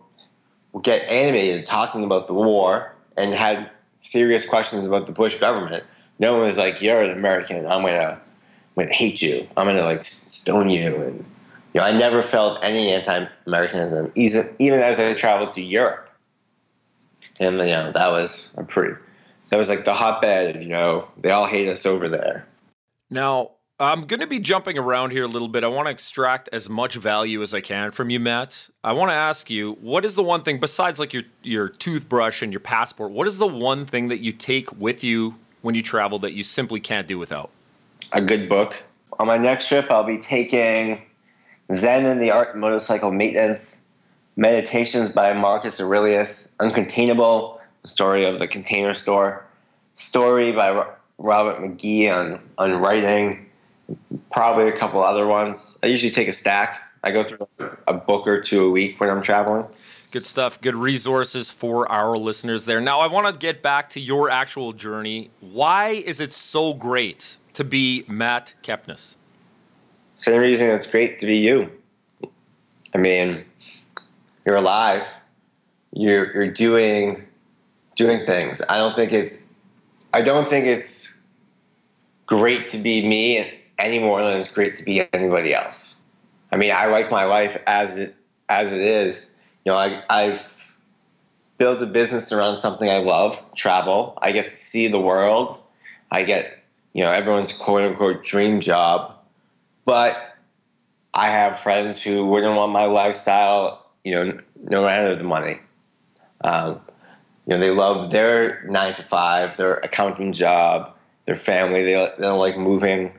get 0.83 1.09
animated 1.09 1.66
talking 1.66 2.04
about 2.04 2.26
the 2.26 2.35
war 2.35 2.95
and 3.16 3.35
had 3.35 3.71
serious 4.00 4.47
questions 4.47 4.87
about 4.87 5.06
the 5.06 5.12
Bush 5.12 5.37
government. 5.37 5.85
No 6.18 6.33
one 6.33 6.42
was 6.42 6.56
like, 6.56 6.80
"You're 6.80 7.02
an 7.02 7.11
American. 7.11 7.66
I'm 7.66 7.83
gonna." 7.83 8.21
I'm 8.76 8.85
gonna 8.85 8.95
hate 8.95 9.23
you. 9.23 9.49
I'm 9.56 9.66
gonna 9.66 9.83
like 9.83 10.02
stone 10.04 10.68
you. 10.68 10.97
And 10.97 11.25
you 11.73 11.80
know, 11.80 11.83
I 11.83 11.92
never 11.92 12.23
felt 12.23 12.59
any 12.62 12.90
anti-Americanism, 12.90 14.12
even 14.14 14.54
even 14.59 14.80
as 14.80 15.00
I 15.00 15.14
traveled 15.14 15.54
to 15.54 15.62
Europe. 15.62 16.11
And 17.40 17.59
you 17.59 17.66
know, 17.66 17.92
that 17.92 18.11
was 18.11 18.50
a 18.56 18.64
pretty. 18.64 18.95
That 19.50 19.56
was 19.56 19.68
like 19.68 19.85
the 19.85 19.95
hotbed. 19.95 20.62
You 20.62 20.68
know, 20.68 21.09
they 21.16 21.30
all 21.30 21.47
hate 21.47 21.68
us 21.68 21.87
over 21.87 22.09
there. 22.09 22.47
Now, 23.09 23.52
I'm 23.78 24.06
going 24.06 24.21
to 24.21 24.26
be 24.26 24.38
jumping 24.38 24.78
around 24.78 25.11
here 25.11 25.25
a 25.25 25.28
little 25.28 25.49
bit. 25.49 25.62
I 25.62 25.66
want 25.68 25.87
to 25.87 25.90
extract 25.90 26.49
as 26.50 26.71
much 26.71 26.95
value 26.95 27.42
as 27.42 27.52
I 27.52 27.61
can 27.61 27.90
from 27.90 28.09
you, 28.09 28.18
Matt. 28.18 28.71
I 28.83 28.92
want 28.92 29.11
to 29.11 29.14
ask 29.14 29.50
you, 29.50 29.73
what 29.83 30.04
is 30.04 30.14
the 30.14 30.23
one 30.23 30.42
thing 30.42 30.59
besides 30.59 30.99
like 30.99 31.12
your 31.12 31.25
your 31.42 31.68
toothbrush 31.68 32.40
and 32.40 32.52
your 32.52 32.61
passport? 32.61 33.11
What 33.12 33.26
is 33.26 33.37
the 33.37 33.47
one 33.47 33.85
thing 33.85 34.09
that 34.09 34.21
you 34.21 34.33
take 34.33 34.73
with 34.80 35.04
you 35.04 35.35
when 35.61 35.75
you 35.75 35.83
travel 35.83 36.18
that 36.21 36.33
you 36.33 36.42
simply 36.42 36.80
can't 36.80 37.06
do 37.06 37.18
without? 37.18 37.50
a 38.12 38.21
good 38.21 38.49
book. 38.49 38.83
On 39.18 39.26
my 39.26 39.38
next 39.38 39.68
trip, 39.68 39.90
I'll 39.90 40.04
be 40.04 40.18
taking 40.18 41.02
Zen 41.73 42.06
and 42.06 42.21
the 42.21 42.30
Art 42.30 42.50
of 42.50 42.56
Motorcycle 42.56 43.11
Maintenance, 43.11 43.78
Meditations 44.37 45.12
by 45.12 45.33
Marcus 45.33 45.80
Aurelius, 45.80 46.49
Uncontainable, 46.61 47.59
the 47.83 47.88
story 47.88 48.25
of 48.25 48.38
the 48.38 48.47
container 48.47 48.92
store, 48.92 49.45
Story 49.95 50.52
by 50.52 50.87
Robert 51.18 51.59
McKee 51.59 52.11
on, 52.11 52.40
on 52.59 52.75
writing, 52.80 53.45
probably 54.31 54.69
a 54.69 54.76
couple 54.76 55.02
other 55.02 55.26
ones. 55.26 55.78
I 55.83 55.87
usually 55.87 56.12
take 56.12 56.28
a 56.28 56.33
stack. 56.33 56.81
I 57.02 57.11
go 57.11 57.23
through 57.23 57.47
a 57.87 57.95
book 57.95 58.26
or 58.26 58.40
two 58.40 58.64
a 58.64 58.71
week 58.71 59.00
when 59.00 59.11
I'm 59.11 59.23
traveling. 59.23 59.64
Good 60.11 60.26
stuff. 60.26 60.61
Good 60.61 60.75
resources 60.75 61.50
for 61.50 61.90
our 61.90 62.16
listeners 62.16 62.64
there. 62.64 62.81
Now, 62.81 63.00
I 63.00 63.07
want 63.07 63.26
to 63.26 63.33
get 63.33 63.62
back 63.62 63.90
to 63.90 64.00
your 64.00 64.31
actual 64.31 64.73
journey. 64.73 65.31
Why 65.40 65.90
is 65.90 66.21
it 66.21 66.33
so 66.33 66.75
great 66.75 67.37
to 67.55 67.64
be 67.64 68.05
Matt 68.09 68.55
Kepnes? 68.62 69.16
Same 70.16 70.40
reason 70.40 70.69
it's 70.71 70.87
great 70.87 71.19
to 71.19 71.26
be 71.26 71.37
you. 71.38 71.71
I 72.95 72.99
mean, 72.99 73.45
you're 74.45 74.57
alive. 74.57 75.07
You're 75.93 76.33
you're 76.33 76.50
doing 76.50 77.26
doing 77.95 78.25
things. 78.25 78.62
I 78.69 78.76
don't 78.76 78.97
think 78.97 79.12
it's 79.12 79.38
I 80.14 80.23
don't 80.23 80.49
think 80.49 80.66
it's 80.66 81.14
great 82.26 82.69
to 82.69 82.78
be 82.78 83.07
me 83.07 83.55
any 83.78 83.99
more 83.99 84.23
than 84.23 84.40
it's 84.40 84.50
great 84.50 84.76
to 84.78 84.85
be 84.85 85.06
anybody 85.12 85.54
else. 85.54 86.00
I 86.52 86.56
mean, 86.56 86.73
I 86.73 86.87
like 86.87 87.11
my 87.11 87.25
life 87.25 87.61
as 87.66 87.97
it 87.99 88.14
as 88.49 88.73
it 88.73 88.80
is. 88.80 89.30
You 89.64 89.73
know, 89.73 89.78
I, 89.78 90.02
I've 90.09 90.76
built 91.59 91.83
a 91.83 91.87
business 91.87 92.33
around 92.33 92.59
something 92.59 92.88
I 92.88 92.99
love, 92.99 93.42
travel. 93.54 94.18
I 94.23 94.33
get 94.33 94.45
to 94.45 94.50
see 94.50 94.88
the 94.88 95.00
world. 95.00 95.61
I 96.11 96.23
get 96.23 96.62
you 96.92 97.02
know 97.02 97.11
everyone's 97.11 97.52
quote 97.52 97.83
unquote 97.83 98.25
dream 98.25 98.61
job, 98.61 99.14
but 99.85 100.37
I 101.16 101.28
have 101.28 101.59
friends 101.61 102.02
who 102.02 102.26
wouldn't 102.26 102.56
want 102.56 102.73
my 102.73 102.85
lifestyle, 102.85 103.87
you 104.04 104.14
know, 104.14 104.38
no 104.62 104.83
matter 104.83 105.16
the 105.16 105.25
money. 105.25 105.61
Um, 106.42 106.80
you 107.47 107.54
know, 107.54 107.59
they 107.59 107.71
love 107.71 108.11
their 108.11 108.64
nine 108.64 108.92
to 108.95 109.02
five, 109.02 109.56
their 109.56 109.75
accounting 109.76 110.33
job, 110.33 110.95
their 111.25 111.35
family. 111.35 111.83
They, 111.85 111.95
they 111.95 112.23
don't 112.23 112.38
like 112.38 112.59
moving. 112.59 113.14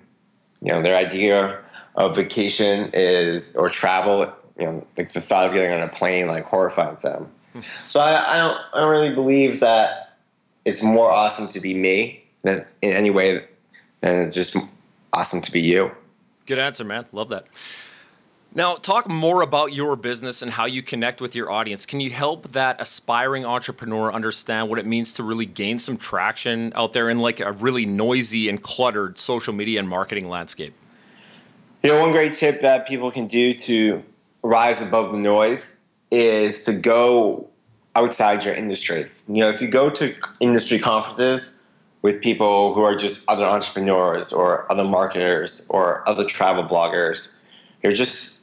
You 0.62 0.72
know, 0.72 0.82
their 0.82 0.96
idea 0.96 1.60
of 1.96 2.16
vacation 2.16 2.90
is 2.94 3.56
or 3.56 3.70
travel. 3.70 4.32
You 4.60 4.66
know, 4.66 4.88
like 4.98 5.12
the 5.12 5.22
thought 5.22 5.48
of 5.48 5.54
getting 5.54 5.72
on 5.72 5.88
a 5.88 5.92
plane 5.92 6.28
like 6.28 6.46
horrifies 6.46 7.04
them. 7.04 7.30
Hmm. 7.54 7.60
so 7.88 8.00
I, 8.00 8.36
I 8.36 8.38
don't, 8.40 8.60
I 8.74 8.80
don't 8.82 8.90
really 8.90 9.14
believe 9.14 9.60
that 9.60 10.18
it's 10.66 10.82
more 10.82 11.12
awesome 11.12 11.48
to 11.50 11.60
be 11.60 11.74
me 11.74 12.24
than 12.42 12.66
in 12.82 12.92
any 12.92 13.10
way 13.10 13.46
and 14.02 14.24
it's 14.24 14.36
just 14.36 14.56
awesome 15.14 15.42
to 15.42 15.52
be 15.52 15.62
you. 15.62 15.92
Good 16.46 16.60
answer, 16.60 16.84
man. 16.84 17.06
Love 17.12 17.30
that. 17.30 17.46
Now, 18.54 18.76
talk 18.76 19.08
more 19.08 19.44
about 19.44 19.74
your 19.74 19.96
business 19.96 20.42
and 20.42 20.50
how 20.50 20.66
you 20.66 20.82
connect 20.82 21.22
with 21.22 21.36
your 21.36 21.52
audience. 21.52 21.86
Can 21.86 22.00
you 22.00 22.10
help 22.10 22.54
that 22.54 22.82
aspiring 22.82 23.46
entrepreneur 23.46 24.12
understand 24.12 24.70
what 24.70 24.80
it 24.80 24.86
means 24.86 25.14
to 25.14 25.24
really 25.24 25.46
gain 25.46 25.78
some 25.78 25.96
traction 25.96 26.72
out 26.74 26.94
there 26.94 27.10
in 27.10 27.20
like 27.20 27.40
a 27.40 27.52
really 27.52 27.86
noisy 27.86 28.50
and 28.50 28.62
cluttered 28.62 29.20
social 29.20 29.54
media 29.54 29.80
and 29.80 29.88
marketing 29.88 30.28
landscape? 30.28 30.74
You 31.84 31.92
know, 31.92 32.02
one 32.02 32.12
great 32.12 32.34
tip 32.34 32.62
that 32.62 32.88
people 32.88 33.12
can 33.12 33.28
do 33.28 33.54
to 33.54 34.04
rise 34.42 34.82
above 34.82 35.12
the 35.12 35.20
noise 35.20 35.76
is 36.10 36.66
to 36.66 36.74
go 36.74 37.48
outside 37.96 38.44
your 38.44 38.56
industry. 38.56 39.12
You 39.28 39.42
know, 39.42 39.50
if 39.50 39.62
you 39.62 39.68
go 39.68 39.90
to 39.92 40.16
industry 40.40 40.80
conferences, 40.80 41.52
with 42.02 42.22
people 42.22 42.74
who 42.74 42.82
are 42.82 42.96
just 42.96 43.22
other 43.28 43.44
entrepreneurs 43.44 44.32
or 44.32 44.72
other 44.72 44.84
marketers 44.84 45.66
or 45.70 46.08
other 46.08 46.24
travel 46.24 46.64
bloggers. 46.64 47.34
You're 47.84 47.92
just 47.92 48.37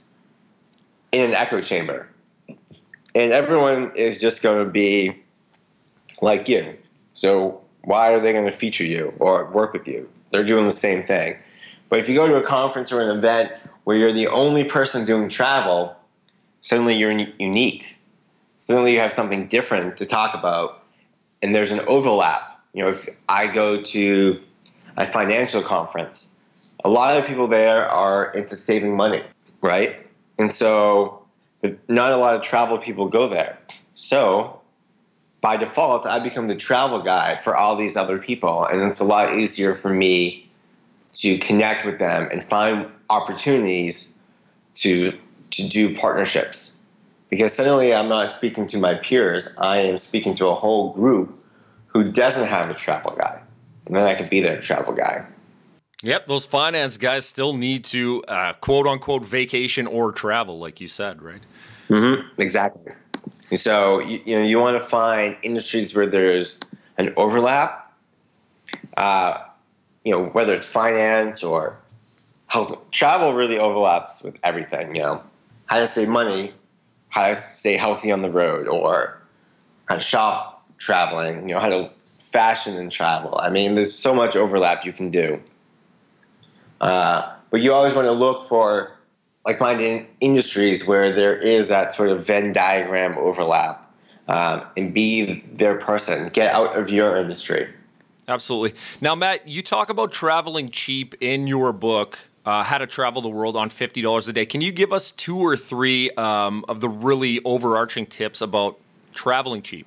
in 1.14 1.30
an 1.30 1.34
echo 1.34 1.60
chamber. 1.60 2.08
And 3.14 3.32
everyone 3.32 3.92
is 3.94 4.20
just 4.20 4.42
going 4.42 4.64
to 4.64 4.70
be 4.70 5.22
like 6.20 6.48
you. 6.48 6.76
So 7.12 7.60
why 7.82 8.12
are 8.12 8.20
they 8.20 8.32
going 8.32 8.46
to 8.46 8.52
feature 8.52 8.84
you 8.84 9.14
or 9.18 9.50
work 9.50 9.72
with 9.72 9.86
you? 9.86 10.08
They're 10.32 10.44
doing 10.44 10.64
the 10.64 10.72
same 10.72 11.02
thing. 11.02 11.36
But 11.88 12.00
if 12.00 12.08
you 12.08 12.14
go 12.14 12.26
to 12.26 12.36
a 12.36 12.42
conference 12.42 12.92
or 12.92 13.00
an 13.00 13.16
event 13.16 13.52
where 13.84 13.96
you're 13.96 14.12
the 14.12 14.26
only 14.28 14.64
person 14.64 15.04
doing 15.04 15.28
travel, 15.28 15.96
suddenly 16.60 16.96
you're 16.96 17.12
unique. 17.38 17.96
Suddenly 18.56 18.94
you 18.94 19.00
have 19.00 19.12
something 19.12 19.46
different 19.46 19.96
to 19.98 20.06
talk 20.06 20.34
about, 20.34 20.82
and 21.42 21.54
there's 21.54 21.70
an 21.70 21.80
overlap 21.80 22.54
you 22.74 22.82
know, 22.82 22.90
if 22.90 23.08
I 23.28 23.46
go 23.46 23.80
to 23.80 24.40
a 24.96 25.06
financial 25.06 25.62
conference, 25.62 26.34
a 26.84 26.90
lot 26.90 27.16
of 27.16 27.24
people 27.24 27.46
there 27.46 27.88
are 27.88 28.32
into 28.34 28.56
saving 28.56 28.96
money, 28.96 29.22
right? 29.62 30.03
And 30.38 30.52
so 30.52 31.22
not 31.88 32.12
a 32.12 32.16
lot 32.16 32.34
of 32.34 32.42
travel 32.42 32.78
people 32.78 33.08
go 33.08 33.28
there. 33.28 33.58
So 33.94 34.60
by 35.40 35.56
default, 35.56 36.06
I 36.06 36.18
become 36.18 36.46
the 36.46 36.56
travel 36.56 37.00
guy 37.00 37.36
for 37.36 37.54
all 37.56 37.76
these 37.76 37.96
other 37.96 38.18
people. 38.18 38.64
And 38.64 38.82
it's 38.82 39.00
a 39.00 39.04
lot 39.04 39.36
easier 39.36 39.74
for 39.74 39.90
me 39.92 40.50
to 41.14 41.38
connect 41.38 41.84
with 41.84 41.98
them 41.98 42.28
and 42.32 42.42
find 42.42 42.86
opportunities 43.10 44.14
to, 44.74 45.12
to 45.50 45.68
do 45.68 45.94
partnerships. 45.96 46.72
Because 47.30 47.52
suddenly 47.52 47.94
I'm 47.94 48.08
not 48.08 48.30
speaking 48.30 48.66
to 48.68 48.78
my 48.78 48.94
peers, 48.94 49.48
I 49.58 49.78
am 49.78 49.98
speaking 49.98 50.34
to 50.36 50.46
a 50.48 50.54
whole 50.54 50.92
group 50.92 51.38
who 51.86 52.10
doesn't 52.10 52.46
have 52.46 52.70
a 52.70 52.74
travel 52.74 53.16
guy. 53.18 53.40
And 53.86 53.96
then 53.96 54.04
I 54.04 54.14
could 54.14 54.30
be 54.30 54.40
their 54.40 54.60
travel 54.60 54.94
guy. 54.94 55.26
Yep, 56.04 56.26
those 56.26 56.44
finance 56.44 56.98
guys 56.98 57.24
still 57.24 57.54
need 57.54 57.86
to 57.86 58.22
uh, 58.28 58.52
quote 58.52 58.86
unquote 58.86 59.24
vacation 59.24 59.86
or 59.86 60.12
travel, 60.12 60.58
like 60.58 60.78
you 60.78 60.86
said, 60.86 61.22
right? 61.22 61.40
Mm-hmm. 61.88 62.40
Exactly. 62.40 62.92
so 63.56 64.00
you, 64.00 64.20
you, 64.26 64.38
know 64.38 64.44
you 64.44 64.58
want 64.58 64.76
to 64.76 64.86
find 64.86 65.34
industries 65.42 65.96
where 65.96 66.06
there's 66.06 66.58
an 66.98 67.14
overlap. 67.16 67.90
Uh, 68.98 69.38
you 70.04 70.12
know 70.12 70.26
whether 70.26 70.52
it's 70.52 70.66
finance 70.66 71.42
or 71.42 71.78
health. 72.48 72.76
Travel 72.90 73.32
really 73.32 73.58
overlaps 73.58 74.22
with 74.22 74.36
everything. 74.44 74.94
You 74.94 75.02
know 75.02 75.22
how 75.66 75.78
to 75.78 75.86
save 75.86 76.10
money, 76.10 76.52
how 77.08 77.28
to 77.28 77.36
stay 77.54 77.78
healthy 77.78 78.12
on 78.12 78.20
the 78.20 78.30
road, 78.30 78.68
or 78.68 79.22
how 79.86 79.94
to 79.94 80.02
shop 80.02 80.66
traveling, 80.76 81.48
you 81.48 81.54
know, 81.54 81.60
how 81.60 81.70
to 81.70 81.90
fashion 82.18 82.76
and 82.76 82.92
travel. 82.92 83.38
I 83.38 83.48
mean, 83.48 83.74
there's 83.74 83.94
so 83.94 84.14
much 84.14 84.36
overlap 84.36 84.84
you 84.84 84.92
can 84.92 85.10
do. 85.10 85.40
Uh, 86.80 87.32
but 87.50 87.62
you 87.62 87.72
always 87.72 87.94
want 87.94 88.06
to 88.06 88.12
look 88.12 88.48
for 88.48 88.92
like-minded 89.46 90.06
industries 90.20 90.86
where 90.86 91.12
there 91.12 91.36
is 91.36 91.68
that 91.68 91.94
sort 91.94 92.08
of 92.08 92.26
Venn 92.26 92.52
diagram 92.52 93.16
overlap, 93.18 93.94
um, 94.28 94.62
and 94.76 94.94
be 94.94 95.40
their 95.52 95.76
person. 95.76 96.28
Get 96.30 96.52
out 96.52 96.76
of 96.76 96.90
your 96.90 97.16
industry. 97.16 97.68
Absolutely. 98.26 98.78
Now, 99.02 99.14
Matt, 99.14 99.48
you 99.48 99.62
talk 99.62 99.90
about 99.90 100.12
traveling 100.12 100.70
cheap 100.70 101.14
in 101.20 101.46
your 101.46 101.72
book. 101.72 102.18
Uh, 102.46 102.62
how 102.62 102.76
to 102.76 102.86
travel 102.86 103.22
the 103.22 103.28
world 103.28 103.56
on 103.56 103.70
fifty 103.70 104.02
dollars 104.02 104.28
a 104.28 104.32
day. 104.32 104.44
Can 104.44 104.60
you 104.60 104.70
give 104.70 104.92
us 104.92 105.10
two 105.10 105.38
or 105.38 105.56
three 105.56 106.10
um, 106.12 106.64
of 106.68 106.80
the 106.80 106.88
really 106.88 107.40
overarching 107.44 108.04
tips 108.04 108.42
about 108.42 108.78
traveling 109.14 109.62
cheap? 109.62 109.86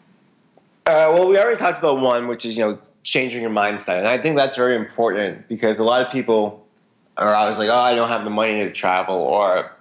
Uh, 0.87 1.11
well, 1.13 1.27
we 1.27 1.37
already 1.37 1.57
talked 1.57 1.77
about 1.77 1.99
one, 1.99 2.27
which 2.27 2.45
is 2.45 2.57
you 2.57 2.63
know 2.63 2.79
changing 3.03 3.43
your 3.43 3.51
mindset, 3.51 3.99
and 3.99 4.07
I 4.07 4.17
think 4.17 4.37
that's 4.37 4.55
very 4.55 4.75
important 4.75 5.47
because 5.47 5.77
a 5.77 5.83
lot 5.83 6.03
of 6.03 6.11
people 6.11 6.66
are 7.17 7.47
was 7.47 7.57
like, 7.57 7.69
"Oh, 7.69 7.79
I 7.79 7.95
don't 7.95 8.09
have 8.09 8.23
the 8.23 8.29
money 8.29 8.63
to 8.63 8.71
travel," 8.71 9.17
or 9.17 9.71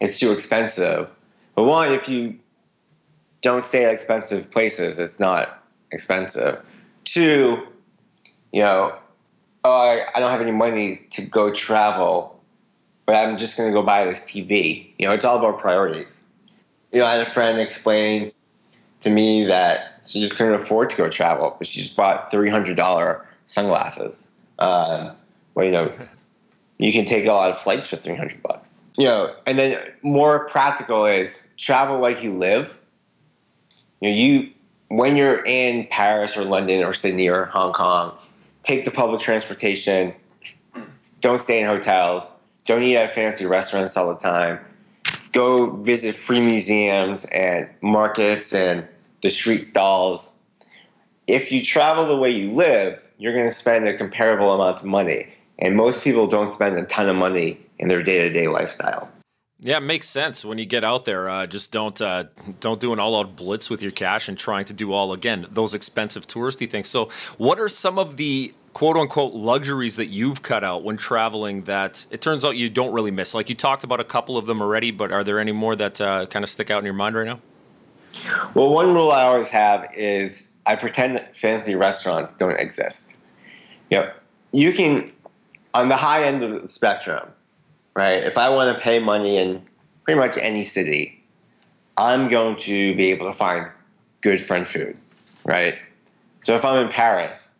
"It's 0.00 0.18
too 0.18 0.32
expensive." 0.32 1.10
But 1.54 1.64
one, 1.64 1.92
if 1.92 2.08
you 2.08 2.38
don't 3.40 3.64
stay 3.66 3.84
at 3.84 3.92
expensive 3.92 4.50
places, 4.50 4.98
it's 4.98 5.20
not 5.20 5.64
expensive. 5.92 6.60
Two, 7.04 7.66
you 8.52 8.62
know, 8.62 8.96
oh, 9.64 9.70
I, 9.70 10.04
I 10.14 10.20
don't 10.20 10.30
have 10.30 10.40
any 10.40 10.52
money 10.52 11.06
to 11.10 11.22
go 11.22 11.52
travel, 11.52 12.38
but 13.06 13.16
I'm 13.16 13.38
just 13.38 13.56
going 13.56 13.68
to 13.68 13.72
go 13.72 13.82
buy 13.82 14.04
this 14.04 14.24
TV. 14.24 14.90
You 14.98 15.06
know, 15.06 15.14
it's 15.14 15.24
all 15.24 15.38
about 15.38 15.58
priorities. 15.58 16.26
You 16.92 17.00
know, 17.00 17.06
I 17.06 17.14
had 17.14 17.26
a 17.26 17.30
friend 17.30 17.60
explain 17.60 18.32
to 19.00 19.10
me 19.10 19.44
that 19.44 20.00
she 20.04 20.20
just 20.20 20.36
couldn't 20.36 20.54
afford 20.54 20.90
to 20.90 20.96
go 20.96 21.08
travel, 21.08 21.54
but 21.58 21.66
she 21.66 21.80
just 21.80 21.96
bought 21.96 22.30
$300 22.32 23.24
sunglasses. 23.46 24.30
Um, 24.58 25.12
well, 25.54 25.66
you 25.66 25.72
know, 25.72 25.92
you 26.78 26.92
can 26.92 27.04
take 27.04 27.26
a 27.26 27.32
lot 27.32 27.50
of 27.50 27.58
flights 27.58 27.88
for 27.88 27.96
300 27.96 28.42
bucks. 28.42 28.82
You 28.96 29.06
know, 29.06 29.34
and 29.46 29.58
then 29.58 29.92
more 30.02 30.46
practical 30.46 31.04
is 31.04 31.38
travel 31.56 31.98
like 31.98 32.22
you 32.22 32.34
live. 32.34 32.78
You 34.00 34.10
know, 34.10 34.16
you 34.16 34.50
when 34.88 35.16
you're 35.16 35.44
in 35.44 35.86
Paris 35.88 36.36
or 36.36 36.44
London 36.44 36.82
or 36.82 36.92
Sydney 36.92 37.28
or 37.28 37.46
Hong 37.46 37.72
Kong, 37.72 38.16
take 38.62 38.84
the 38.84 38.90
public 38.90 39.20
transportation. 39.20 40.14
Don't 41.20 41.40
stay 41.40 41.60
in 41.60 41.66
hotels. 41.66 42.32
Don't 42.64 42.82
eat 42.82 42.96
at 42.96 43.14
fancy 43.14 43.44
restaurants 43.44 43.96
all 43.96 44.08
the 44.08 44.20
time. 44.20 44.60
Go 45.32 45.70
visit 45.70 46.14
free 46.14 46.40
museums 46.40 47.24
and 47.26 47.68
markets 47.80 48.52
and 48.52 48.86
the 49.22 49.30
street 49.30 49.62
stalls. 49.62 50.32
If 51.26 51.52
you 51.52 51.62
travel 51.62 52.06
the 52.06 52.16
way 52.16 52.30
you 52.30 52.52
live, 52.52 53.02
you're 53.18 53.34
going 53.34 53.46
to 53.46 53.52
spend 53.52 53.86
a 53.86 53.96
comparable 53.96 54.52
amount 54.52 54.80
of 54.80 54.84
money. 54.86 55.28
And 55.58 55.76
most 55.76 56.02
people 56.02 56.26
don't 56.26 56.52
spend 56.52 56.78
a 56.78 56.84
ton 56.84 57.08
of 57.08 57.16
money 57.16 57.60
in 57.78 57.88
their 57.88 58.02
day 58.02 58.20
to 58.20 58.30
day 58.30 58.48
lifestyle. 58.48 59.10
Yeah, 59.60 59.78
it 59.78 59.80
makes 59.80 60.08
sense 60.08 60.44
when 60.44 60.58
you 60.58 60.66
get 60.66 60.84
out 60.84 61.04
there. 61.04 61.28
Uh, 61.28 61.46
just 61.46 61.72
don't 61.72 62.00
uh, 62.00 62.24
don't 62.60 62.80
do 62.80 62.92
an 62.92 63.00
all 63.00 63.18
out 63.18 63.34
blitz 63.34 63.68
with 63.68 63.82
your 63.82 63.90
cash 63.90 64.28
and 64.28 64.38
trying 64.38 64.64
to 64.66 64.72
do 64.72 64.92
all 64.92 65.12
again 65.12 65.46
those 65.50 65.74
expensive 65.74 66.28
touristy 66.28 66.70
things. 66.70 66.88
So, 66.88 67.08
what 67.38 67.58
are 67.58 67.68
some 67.68 67.98
of 67.98 68.16
the 68.16 68.54
quote 68.72 68.96
unquote 68.96 69.34
luxuries 69.34 69.96
that 69.96 70.06
you've 70.06 70.42
cut 70.42 70.62
out 70.62 70.84
when 70.84 70.96
traveling 70.96 71.62
that 71.62 72.06
it 72.12 72.20
turns 72.20 72.44
out 72.44 72.56
you 72.56 72.70
don't 72.70 72.92
really 72.92 73.10
miss? 73.10 73.34
Like 73.34 73.48
you 73.48 73.56
talked 73.56 73.82
about 73.82 73.98
a 73.98 74.04
couple 74.04 74.36
of 74.36 74.46
them 74.46 74.62
already, 74.62 74.92
but 74.92 75.10
are 75.10 75.24
there 75.24 75.40
any 75.40 75.52
more 75.52 75.74
that 75.74 76.00
uh, 76.00 76.26
kind 76.26 76.44
of 76.44 76.48
stick 76.48 76.70
out 76.70 76.78
in 76.78 76.84
your 76.84 76.94
mind 76.94 77.16
right 77.16 77.26
now? 77.26 77.40
Well, 78.54 78.72
one 78.72 78.94
rule 78.94 79.10
I 79.10 79.24
always 79.24 79.50
have 79.50 79.90
is 79.92 80.46
I 80.66 80.76
pretend 80.76 81.16
that 81.16 81.36
fancy 81.36 81.74
restaurants 81.74 82.32
don't 82.38 82.58
exist. 82.60 83.16
Yep, 83.90 84.22
you 84.52 84.72
can 84.72 85.10
on 85.74 85.88
the 85.88 85.96
high 85.96 86.24
end 86.24 86.42
of 86.42 86.62
the 86.62 86.68
spectrum 86.68 87.28
right? 87.98 88.22
If 88.22 88.38
I 88.38 88.48
want 88.48 88.76
to 88.76 88.80
pay 88.80 89.00
money 89.00 89.38
in 89.38 89.60
pretty 90.04 90.20
much 90.20 90.38
any 90.40 90.62
city, 90.62 91.20
I'm 91.96 92.28
going 92.28 92.54
to 92.58 92.94
be 92.94 93.10
able 93.10 93.26
to 93.26 93.32
find 93.32 93.66
good 94.20 94.40
French 94.40 94.68
food, 94.68 94.96
right? 95.44 95.76
So 96.38 96.54
if 96.54 96.64
I'm 96.64 96.86
in 96.86 96.92
Paris, 96.92 97.50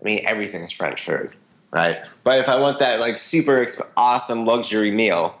I 0.00 0.04
mean 0.04 0.22
everything's 0.26 0.72
French 0.72 1.04
food, 1.04 1.36
right? 1.70 1.98
But 2.24 2.40
if 2.40 2.48
I 2.48 2.58
want 2.58 2.80
that 2.80 2.98
like 2.98 3.16
super 3.16 3.64
awesome 3.96 4.44
luxury 4.44 4.90
meal, 4.90 5.40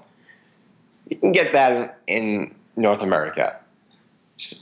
you 1.10 1.16
can 1.16 1.32
get 1.32 1.52
that 1.52 1.98
in, 2.06 2.16
in 2.16 2.54
North 2.76 3.02
America. 3.02 3.58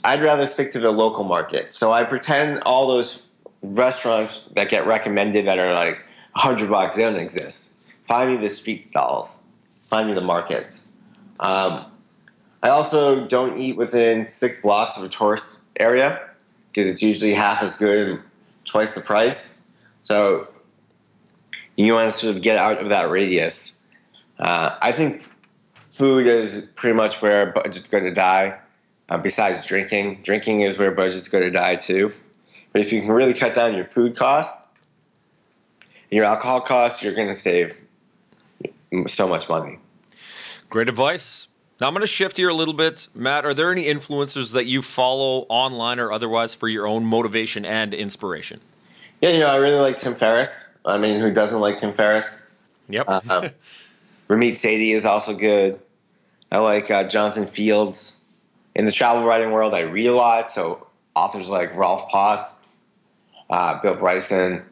I'd 0.02 0.22
rather 0.22 0.46
stick 0.46 0.72
to 0.72 0.80
the 0.80 0.92
local 0.92 1.24
market. 1.24 1.74
So 1.74 1.92
I 1.92 2.04
pretend 2.04 2.60
all 2.60 2.88
those 2.88 3.20
restaurants 3.60 4.40
that 4.54 4.70
get 4.70 4.86
recommended 4.86 5.46
that 5.46 5.58
are 5.58 5.74
like 5.74 5.98
100 6.34 6.70
bucks, 6.70 6.96
they 6.96 7.02
don't 7.02 7.16
exist. 7.16 7.72
Find 8.06 8.30
me 8.30 8.36
the 8.36 8.50
street 8.50 8.86
stalls 8.86 9.40
Find 9.88 10.08
me 10.08 10.14
the 10.14 10.20
markets. 10.20 10.88
Um, 11.38 11.86
I 12.62 12.70
also 12.70 13.26
don't 13.26 13.58
eat 13.58 13.76
within 13.76 14.28
six 14.28 14.60
blocks 14.60 14.96
of 14.96 15.04
a 15.04 15.08
tourist 15.08 15.60
area 15.78 16.20
because 16.72 16.90
it's 16.90 17.02
usually 17.02 17.34
half 17.34 17.62
as 17.62 17.74
good 17.74 18.08
and 18.08 18.20
twice 18.66 18.94
the 18.94 19.00
price. 19.00 19.56
So 20.00 20.48
you 21.76 21.92
want 21.92 22.12
to 22.12 22.18
sort 22.18 22.34
of 22.34 22.42
get 22.42 22.56
out 22.56 22.78
of 22.78 22.88
that 22.88 23.10
radius. 23.10 23.74
Uh, 24.38 24.76
I 24.82 24.90
think 24.90 25.22
food 25.86 26.26
is 26.26 26.66
pretty 26.74 26.96
much 26.96 27.22
where 27.22 27.52
budget's 27.52 27.88
going 27.88 28.04
to 28.04 28.14
die. 28.14 28.58
Uh, 29.10 29.18
besides 29.18 29.64
drinking, 29.66 30.22
drinking 30.22 30.62
is 30.62 30.78
where 30.78 30.90
budget's 30.90 31.28
going 31.28 31.44
to 31.44 31.50
die 31.50 31.76
too. 31.76 32.12
But 32.72 32.80
if 32.80 32.92
you 32.92 33.00
can 33.00 33.10
really 33.10 33.34
cut 33.34 33.54
down 33.54 33.74
your 33.74 33.84
food 33.84 34.16
costs 34.16 34.60
your 36.10 36.24
alcohol 36.24 36.60
costs, 36.60 37.02
you're 37.02 37.14
going 37.14 37.28
to 37.28 37.34
save 37.34 37.76
so 39.06 39.26
much 39.26 39.48
money. 39.48 39.78
Great 40.68 40.88
advice. 40.88 41.48
Now 41.80 41.88
I'm 41.88 41.94
going 41.94 42.02
to 42.02 42.06
shift 42.06 42.36
here 42.36 42.48
a 42.48 42.54
little 42.54 42.74
bit. 42.74 43.08
Matt, 43.14 43.44
are 43.44 43.54
there 43.54 43.72
any 43.72 43.84
influencers 43.84 44.52
that 44.52 44.66
you 44.66 44.80
follow 44.80 45.46
online 45.48 45.98
or 45.98 46.12
otherwise 46.12 46.54
for 46.54 46.68
your 46.68 46.86
own 46.86 47.04
motivation 47.04 47.64
and 47.64 47.92
inspiration? 47.92 48.60
Yeah, 49.20 49.30
you 49.30 49.40
know, 49.40 49.48
I 49.48 49.56
really 49.56 49.80
like 49.80 49.98
Tim 49.98 50.14
Ferriss. 50.14 50.68
I 50.84 50.98
mean, 50.98 51.20
who 51.20 51.32
doesn't 51.32 51.60
like 51.60 51.78
Tim 51.78 51.92
Ferriss? 51.92 52.60
Yep. 52.88 53.06
uh, 53.08 53.20
Ramit 54.28 54.54
Sethi 54.54 54.94
is 54.94 55.04
also 55.04 55.34
good. 55.34 55.80
I 56.52 56.58
like 56.58 56.90
uh, 56.90 57.04
Jonathan 57.04 57.46
Fields. 57.46 58.16
In 58.74 58.84
the 58.84 58.92
travel 58.92 59.24
writing 59.24 59.50
world, 59.50 59.74
I 59.74 59.80
read 59.80 60.06
a 60.06 60.14
lot, 60.14 60.50
so 60.50 60.86
authors 61.14 61.48
like 61.48 61.74
Rolf 61.74 62.08
Potts, 62.08 62.66
uh, 63.50 63.80
Bill 63.80 63.94
Bryson 63.94 64.64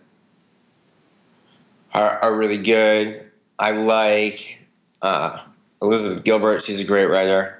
are, 1.94 2.18
are 2.18 2.34
really 2.34 2.58
good. 2.58 3.24
I 3.58 3.72
like 3.72 4.58
uh, 5.02 5.40
Elizabeth 5.80 6.24
Gilbert, 6.24 6.62
she's 6.62 6.80
a 6.80 6.84
great 6.84 7.06
writer. 7.06 7.58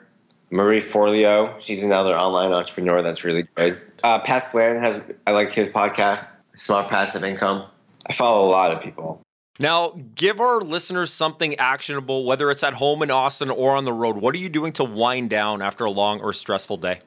Marie 0.51 0.81
Forleo, 0.81 1.59
she's 1.61 1.83
another 1.83 2.14
online 2.14 2.53
entrepreneur 2.53 3.03
that's 3.03 3.25
really 3.25 3.47
good. 3.55 3.81
Uh, 4.05 4.18
Pat 4.18 4.51
Flynn 4.51 4.77
has, 4.77 5.03
I 5.27 5.31
like 5.31 5.51
his 5.51 5.71
podcast, 5.71 6.37
Smart 6.55 6.88
Passive 6.88 7.25
Income. 7.25 7.64
I 8.07 8.12
follow 8.12 8.47
a 8.47 8.51
lot 8.51 8.71
of 8.71 8.83
people. 8.83 9.23
Now, 9.59 9.99
give 10.14 10.40
our 10.40 10.61
listeners 10.61 11.12
something 11.12 11.57
actionable, 11.57 12.25
whether 12.25 12.51
it's 12.51 12.62
at 12.62 12.75
home 12.75 13.03
in 13.03 13.11
Austin 13.11 13.49
or 13.51 13.77
on 13.77 13.85
the 13.85 13.92
road. 13.92 14.18
What 14.18 14.35
are 14.35 14.38
you 14.38 14.49
doing 14.49 14.73
to 14.75 14.85
wind 14.85 15.31
down 15.31 15.62
after 15.62 15.85
a 15.85 15.90
long 15.90 16.21
or 16.21 16.33
stressful 16.33 16.79
day? 16.79 17.01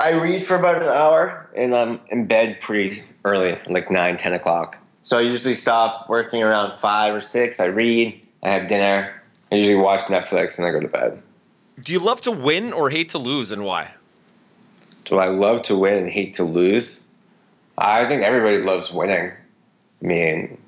I 0.00 0.12
read 0.12 0.42
for 0.42 0.56
about 0.56 0.82
an 0.82 0.88
hour 0.88 1.50
and 1.54 1.74
I'm 1.74 2.00
in 2.08 2.26
bed 2.26 2.60
pretty 2.60 3.02
early, 3.24 3.58
like 3.68 3.90
9, 3.90 4.16
10 4.16 4.32
o'clock. 4.34 4.78
So 5.04 5.18
I 5.18 5.20
usually 5.20 5.54
stop 5.54 6.08
working 6.08 6.42
around 6.42 6.76
5 6.78 7.14
or 7.14 7.20
6. 7.20 7.60
I 7.60 7.66
read, 7.66 8.20
I 8.42 8.50
have 8.50 8.68
dinner, 8.68 9.22
I 9.52 9.56
usually 9.56 9.76
watch 9.76 10.00
Netflix 10.02 10.58
and 10.58 10.66
I 10.66 10.70
go 10.70 10.80
to 10.80 10.88
bed. 10.88 11.22
Do 11.82 11.92
you 11.92 11.98
love 11.98 12.22
to 12.22 12.30
win 12.32 12.72
or 12.72 12.88
hate 12.90 13.10
to 13.10 13.18
lose, 13.18 13.50
and 13.50 13.64
why? 13.64 13.94
Do 15.04 15.18
I 15.18 15.26
love 15.26 15.62
to 15.62 15.76
win 15.76 15.94
and 15.94 16.08
hate 16.08 16.34
to 16.34 16.44
lose? 16.44 17.00
I 17.76 18.06
think 18.06 18.22
everybody 18.22 18.58
loves 18.58 18.92
winning. 18.92 19.30
I 19.30 20.04
mean, 20.06 20.58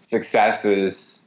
success 0.00 0.64
is, 0.64 1.22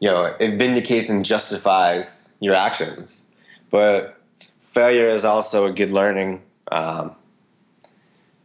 you 0.00 0.08
know, 0.08 0.34
it 0.40 0.58
vindicates 0.58 1.08
and 1.08 1.24
justifies 1.24 2.32
your 2.40 2.54
actions. 2.54 3.26
But 3.70 4.18
failure 4.58 5.08
is 5.08 5.24
also 5.24 5.66
a 5.66 5.72
good 5.72 5.92
learning, 5.92 6.42
um, 6.72 7.14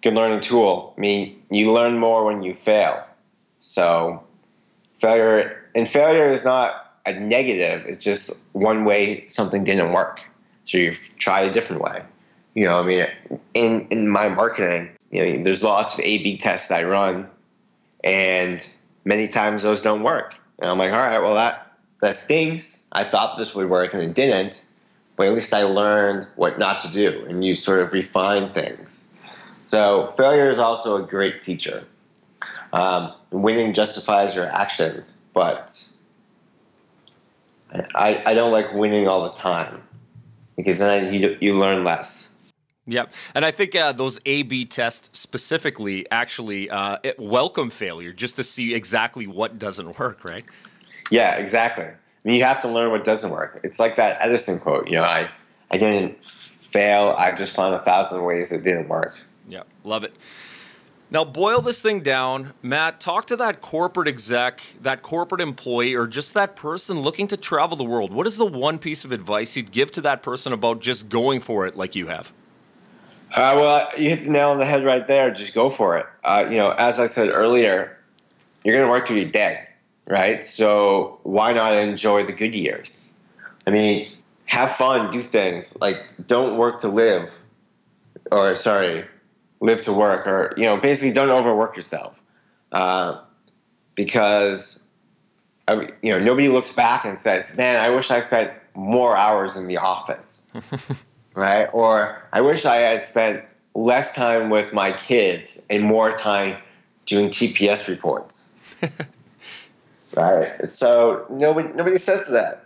good 0.02 0.14
learning 0.14 0.42
tool. 0.42 0.94
I 0.98 1.02
mean, 1.02 1.42
you 1.50 1.72
learn 1.72 1.98
more 1.98 2.26
when 2.26 2.44
you 2.44 2.54
fail. 2.54 3.06
So, 3.66 4.22
failure 5.00 5.70
and 5.74 5.88
failure 5.88 6.28
is 6.28 6.44
not 6.44 6.98
a 7.06 7.14
negative. 7.14 7.86
It's 7.86 8.04
just 8.04 8.44
one 8.52 8.84
way 8.84 9.26
something 9.28 9.64
didn't 9.64 9.94
work. 9.94 10.20
So 10.66 10.78
you've 10.78 11.18
tried 11.18 11.48
a 11.48 11.54
different 11.54 11.82
way. 11.82 12.04
You 12.56 12.66
know, 12.66 12.82
I 12.82 12.84
mean, 12.84 13.06
in 13.54 13.88
in 13.90 14.10
my 14.10 14.28
marketing, 14.28 14.90
you 15.12 15.38
know, 15.38 15.44
there's 15.44 15.64
lots 15.64 15.94
of 15.94 16.02
A/B 16.02 16.40
tests 16.40 16.72
I 16.72 16.84
run, 16.84 17.30
and 18.04 18.68
many 19.06 19.30
times 19.30 19.64
those 19.64 19.82
don't 19.82 20.04
work. 20.04 20.36
And 20.60 20.70
I'm 20.70 20.78
like, 20.78 20.92
all 20.92 21.00
right, 21.00 21.20
well 21.20 21.36
that 21.36 21.72
that 22.02 22.16
stinks. 22.16 22.84
I 22.92 23.06
thought 23.06 23.38
this 23.38 23.56
would 23.56 23.70
work 23.70 23.94
and 23.94 24.04
it 24.04 24.14
didn't, 24.14 24.62
but 25.16 25.28
at 25.28 25.34
least 25.34 25.54
I 25.54 25.64
learned 25.64 26.28
what 26.36 26.60
not 26.60 26.82
to 26.82 26.90
do, 26.90 27.26
and 27.30 27.46
you 27.46 27.56
sort 27.56 27.80
of 27.80 27.94
refine 27.94 28.52
things. 28.52 29.06
So 29.52 30.14
failure 30.18 30.52
is 30.52 30.60
also 30.60 31.02
a 31.02 31.08
great 31.08 31.42
teacher. 31.42 31.86
Um, 32.74 33.14
winning 33.30 33.72
justifies 33.72 34.36
your 34.36 34.48
actions, 34.48 35.14
but 35.32 35.90
I, 37.94 38.22
I 38.26 38.34
don't 38.34 38.52
like 38.52 38.74
winning 38.74 39.08
all 39.08 39.24
the 39.24 39.38
time 39.38 39.84
because 40.58 40.80
then 40.80 41.14
you, 41.14 41.38
you 41.40 41.58
learn 41.58 41.84
less. 41.84 42.28
Yep. 42.88 43.14
And 43.36 43.46
I 43.46 43.52
think 43.52 43.76
uh, 43.76 43.92
those 43.92 44.20
A 44.26 44.42
B 44.42 44.66
tests 44.66 45.18
specifically 45.18 46.10
actually 46.10 46.70
uh, 46.70 46.98
welcome 47.20 47.70
failure 47.70 48.12
just 48.12 48.36
to 48.38 48.44
see 48.44 48.74
exactly 48.74 49.28
what 49.28 49.60
doesn't 49.60 50.00
work, 50.00 50.26
right? 50.26 50.44
Yeah, 51.12 51.36
exactly. 51.36 51.86
I 51.86 51.96
mean, 52.24 52.38
you 52.38 52.44
have 52.44 52.62
to 52.64 52.68
learn 52.68 52.90
what 52.90 53.04
doesn't 53.04 53.30
work. 53.30 53.60
It's 53.64 53.80
like 53.80 53.98
that 53.98 54.18
Edison 54.20 54.60
quote, 54.60 54.88
you 54.88 54.96
know, 54.96 55.04
I, 55.04 55.30
I 55.70 55.78
didn't 55.78 56.26
fail, 56.26 57.14
I 57.20 57.34
just 57.34 57.54
found 57.54 57.76
a 57.76 57.80
thousand 57.84 58.24
ways 58.24 58.52
it 58.52 58.64
didn't 58.64 58.90
work. 58.90 59.16
Yeah, 59.48 59.64
love 59.84 60.04
it. 60.04 60.16
Now, 61.14 61.24
boil 61.24 61.62
this 61.62 61.80
thing 61.80 62.02
down. 62.02 62.54
Matt, 62.64 63.00
talk 63.00 63.28
to 63.28 63.36
that 63.36 63.62
corporate 63.62 64.08
exec, 64.08 64.62
that 64.82 65.04
corporate 65.04 65.42
employee, 65.42 65.94
or 65.94 66.08
just 66.08 66.34
that 66.34 66.56
person 66.56 67.02
looking 67.02 67.28
to 67.28 67.38
travel 67.38 67.78
the 67.78 67.84
world. 67.84 68.12
What 68.12 68.26
is 68.26 68.38
the 68.38 68.48
one 68.48 68.80
piece 68.80 69.06
of 69.06 69.12
advice 69.12 69.56
you'd 69.56 69.72
give 69.72 69.92
to 69.92 70.02
that 70.02 70.24
person 70.24 70.54
about 70.54 70.82
just 70.82 71.10
going 71.10 71.40
for 71.40 71.68
it 71.68 71.78
like 71.78 71.96
you 71.96 72.08
have? 72.08 72.34
Uh, 73.32 73.54
well, 73.56 73.90
you 73.96 74.10
hit 74.10 74.24
the 74.24 74.32
nail 74.32 74.50
on 74.50 74.58
the 74.58 74.66
head 74.66 74.84
right 74.84 75.06
there. 75.06 75.30
Just 75.30 75.54
go 75.54 75.70
for 75.70 75.98
it. 75.98 76.08
Uh, 76.24 76.48
you 76.50 76.58
know, 76.58 76.72
as 76.72 77.00
I 77.00 77.06
said 77.06 77.30
earlier, 77.30 77.96
you're 78.64 78.76
going 78.76 78.88
to 78.88 78.92
work 78.92 79.06
till 79.06 79.16
you're 79.16 79.30
dead, 79.30 79.68
right? 80.08 80.44
So 80.44 81.20
why 81.22 81.54
not 81.54 81.74
enjoy 81.74 82.26
the 82.26 82.34
good 82.34 82.56
years? 82.56 83.02
I 83.68 83.70
mean, 83.70 84.10
have 84.46 84.72
fun, 84.72 85.12
do 85.12 85.22
things. 85.22 85.78
Like, 85.80 86.02
don't 86.26 86.58
work 86.58 86.82
to 86.82 86.88
live, 86.88 87.38
or 88.32 88.56
sorry, 88.56 89.06
live 89.64 89.82
to 89.82 89.94
work, 89.94 90.28
or 90.28 90.54
you 90.58 90.66
know, 90.66 90.78
basically, 90.78 91.12
don't 91.12 91.30
overwork 91.30 91.76
yourself, 91.76 92.22
uh, 92.74 93.20
because 93.96 94.84
you 95.70 95.88
know 96.04 96.20
nobody 96.20 96.50
looks 96.50 96.72
back 96.72 97.06
and 97.06 97.18
says, 97.18 97.56
"Man, 97.56 97.78
I 97.78 97.90
wish 97.90 98.12
I 98.12 98.20
spent 98.20 98.52
more 98.76 99.16
hours 99.16 99.56
in 99.56 99.68
the 99.68 99.78
office." 99.78 100.46
right? 101.34 101.70
Or 101.74 102.22
I 102.34 102.42
wish 102.42 102.66
I 102.66 102.76
had 102.76 103.06
spent 103.06 103.44
less 103.74 104.14
time 104.14 104.50
with 104.50 104.74
my 104.74 104.92
kids 104.92 105.66
and 105.70 105.84
more 105.84 106.16
time 106.16 106.58
doing 107.06 107.30
TPS 107.30 107.88
reports. 107.88 108.54
right? 110.16 110.70
So 110.70 111.26
nobody 111.30 111.70
nobody 111.70 111.98
says 111.98 112.30
that. 112.32 112.66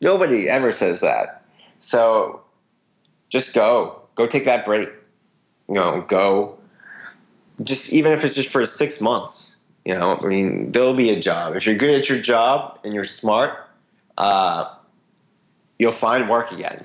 Nobody 0.00 0.48
ever 0.48 0.72
says 0.72 1.00
that. 1.00 1.44
So 1.80 2.42
just 3.28 3.52
go. 3.52 4.00
Go 4.14 4.26
take 4.26 4.46
that 4.46 4.64
break. 4.64 4.88
You 5.68 5.74
know, 5.74 6.04
go 6.06 6.58
just 7.62 7.90
even 7.90 8.12
if 8.12 8.24
it's 8.24 8.34
just 8.34 8.50
for 8.50 8.64
six 8.66 9.00
months. 9.00 9.52
You 9.84 9.94
know, 9.94 10.18
I 10.20 10.26
mean, 10.26 10.72
there'll 10.72 10.94
be 10.94 11.10
a 11.10 11.20
job. 11.20 11.54
If 11.54 11.64
you're 11.64 11.76
good 11.76 11.94
at 11.94 12.08
your 12.08 12.18
job 12.18 12.80
and 12.82 12.92
you're 12.92 13.04
smart, 13.04 13.68
uh, 14.18 14.74
you'll 15.78 15.92
find 15.92 16.28
work 16.28 16.50
again. 16.50 16.84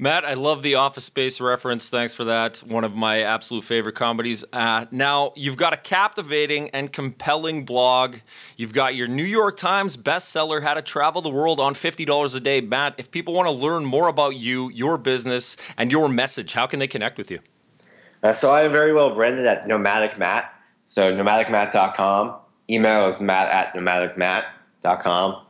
Matt, 0.00 0.24
I 0.24 0.32
love 0.32 0.62
the 0.62 0.76
Office 0.76 1.04
Space 1.04 1.40
reference. 1.42 1.90
Thanks 1.90 2.14
for 2.14 2.24
that. 2.24 2.56
One 2.66 2.84
of 2.84 2.96
my 2.96 3.22
absolute 3.22 3.64
favorite 3.64 3.94
comedies. 3.94 4.44
Uh, 4.50 4.86
now, 4.90 5.32
you've 5.36 5.58
got 5.58 5.74
a 5.74 5.76
captivating 5.76 6.70
and 6.70 6.90
compelling 6.90 7.66
blog. 7.66 8.16
You've 8.56 8.72
got 8.72 8.96
your 8.96 9.06
New 9.06 9.24
York 9.24 9.58
Times 9.58 9.98
bestseller, 9.98 10.62
How 10.62 10.72
to 10.72 10.82
Travel 10.82 11.20
the 11.20 11.28
World 11.28 11.60
on 11.60 11.74
$50 11.74 12.34
a 12.34 12.40
Day. 12.40 12.62
Matt, 12.62 12.94
if 12.96 13.10
people 13.10 13.34
want 13.34 13.46
to 13.46 13.52
learn 13.52 13.84
more 13.84 14.08
about 14.08 14.36
you, 14.36 14.70
your 14.70 14.96
business, 14.96 15.56
and 15.76 15.92
your 15.92 16.08
message, 16.08 16.54
how 16.54 16.66
can 16.66 16.78
they 16.78 16.88
connect 16.88 17.18
with 17.18 17.30
you? 17.30 17.40
Uh, 18.22 18.32
so 18.32 18.50
I 18.50 18.62
am 18.62 18.72
very 18.72 18.92
well 18.92 19.14
branded 19.14 19.46
at 19.46 19.66
Nomadic 19.66 20.18
Matt. 20.18 20.52
So 20.86 21.12
nomadicmatt.com. 21.12 22.36
Email 22.68 23.06
is 23.08 23.20
matt 23.20 23.48
at 23.48 23.74
nomadicmatt.com. 23.74 25.42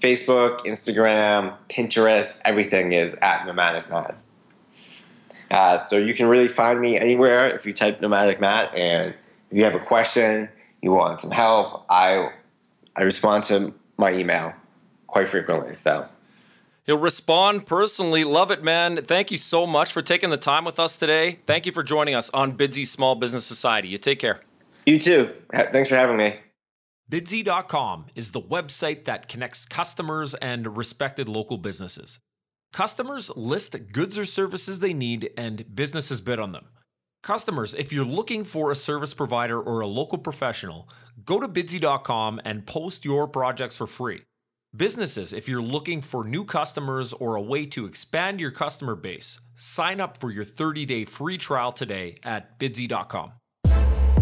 Facebook, 0.00 0.60
Instagram, 0.66 1.54
Pinterest, 1.68 2.38
everything 2.44 2.92
is 2.92 3.14
at 3.22 3.46
Nomadic 3.46 3.88
Matt. 3.88 4.16
Uh, 5.50 5.82
so 5.84 5.96
you 5.96 6.12
can 6.12 6.26
really 6.26 6.48
find 6.48 6.80
me 6.80 6.98
anywhere 6.98 7.54
if 7.54 7.66
you 7.66 7.72
type 7.72 8.00
Nomadic 8.00 8.40
Matt, 8.40 8.74
and 8.74 9.14
if 9.50 9.56
you 9.56 9.64
have 9.64 9.74
a 9.74 9.80
question, 9.80 10.48
you 10.82 10.92
want 10.92 11.20
some 11.20 11.30
help, 11.30 11.84
I 11.88 12.30
I 12.96 13.02
respond 13.02 13.44
to 13.44 13.72
my 13.96 14.12
email 14.12 14.52
quite 15.06 15.28
frequently. 15.28 15.74
So 15.74 16.08
he'll 16.86 16.98
respond 16.98 17.66
personally. 17.66 18.24
Love 18.24 18.50
it, 18.50 18.62
man. 18.62 18.96
Thank 18.96 19.30
you 19.30 19.38
so 19.38 19.66
much 19.66 19.92
for 19.92 20.02
taking 20.02 20.30
the 20.30 20.36
time 20.36 20.64
with 20.64 20.78
us 20.78 20.96
today. 20.96 21.40
Thank 21.46 21.66
you 21.66 21.72
for 21.72 21.82
joining 21.82 22.14
us 22.14 22.30
on 22.30 22.56
Bidsy 22.56 22.86
Small 22.86 23.14
Business 23.14 23.44
Society. 23.44 23.88
You 23.88 23.98
take 23.98 24.18
care. 24.18 24.40
You 24.86 24.98
too. 24.98 25.32
Thanks 25.52 25.88
for 25.88 25.96
having 25.96 26.16
me. 26.16 26.38
Bidsy.com 27.10 28.06
is 28.14 28.32
the 28.32 28.40
website 28.40 29.04
that 29.04 29.28
connects 29.28 29.64
customers 29.64 30.34
and 30.34 30.76
respected 30.76 31.28
local 31.28 31.56
businesses. 31.56 32.18
Customers 32.72 33.30
list 33.36 33.92
goods 33.92 34.18
or 34.18 34.24
services 34.24 34.80
they 34.80 34.92
need, 34.92 35.30
and 35.36 35.74
businesses 35.74 36.20
bid 36.20 36.40
on 36.40 36.52
them. 36.52 36.66
Customers, 37.22 37.74
if 37.74 37.92
you're 37.92 38.04
looking 38.04 38.44
for 38.44 38.70
a 38.70 38.76
service 38.76 39.14
provider 39.14 39.60
or 39.60 39.80
a 39.80 39.86
local 39.86 40.18
professional, 40.18 40.88
go 41.24 41.40
to 41.40 41.48
bidsy.com 41.48 42.40
and 42.44 42.66
post 42.66 43.04
your 43.04 43.26
projects 43.26 43.76
for 43.76 43.86
free. 43.86 44.22
Businesses, 44.76 45.32
if 45.32 45.48
you're 45.48 45.62
looking 45.62 46.02
for 46.02 46.22
new 46.22 46.44
customers 46.44 47.14
or 47.14 47.34
a 47.34 47.40
way 47.40 47.64
to 47.64 47.86
expand 47.86 48.40
your 48.40 48.50
customer 48.50 48.94
base, 48.94 49.40
sign 49.54 50.02
up 50.02 50.18
for 50.18 50.30
your 50.30 50.44
30 50.44 50.84
day 50.84 51.04
free 51.06 51.38
trial 51.38 51.72
today 51.72 52.18
at 52.22 52.58
bidsy.com. 52.58 53.32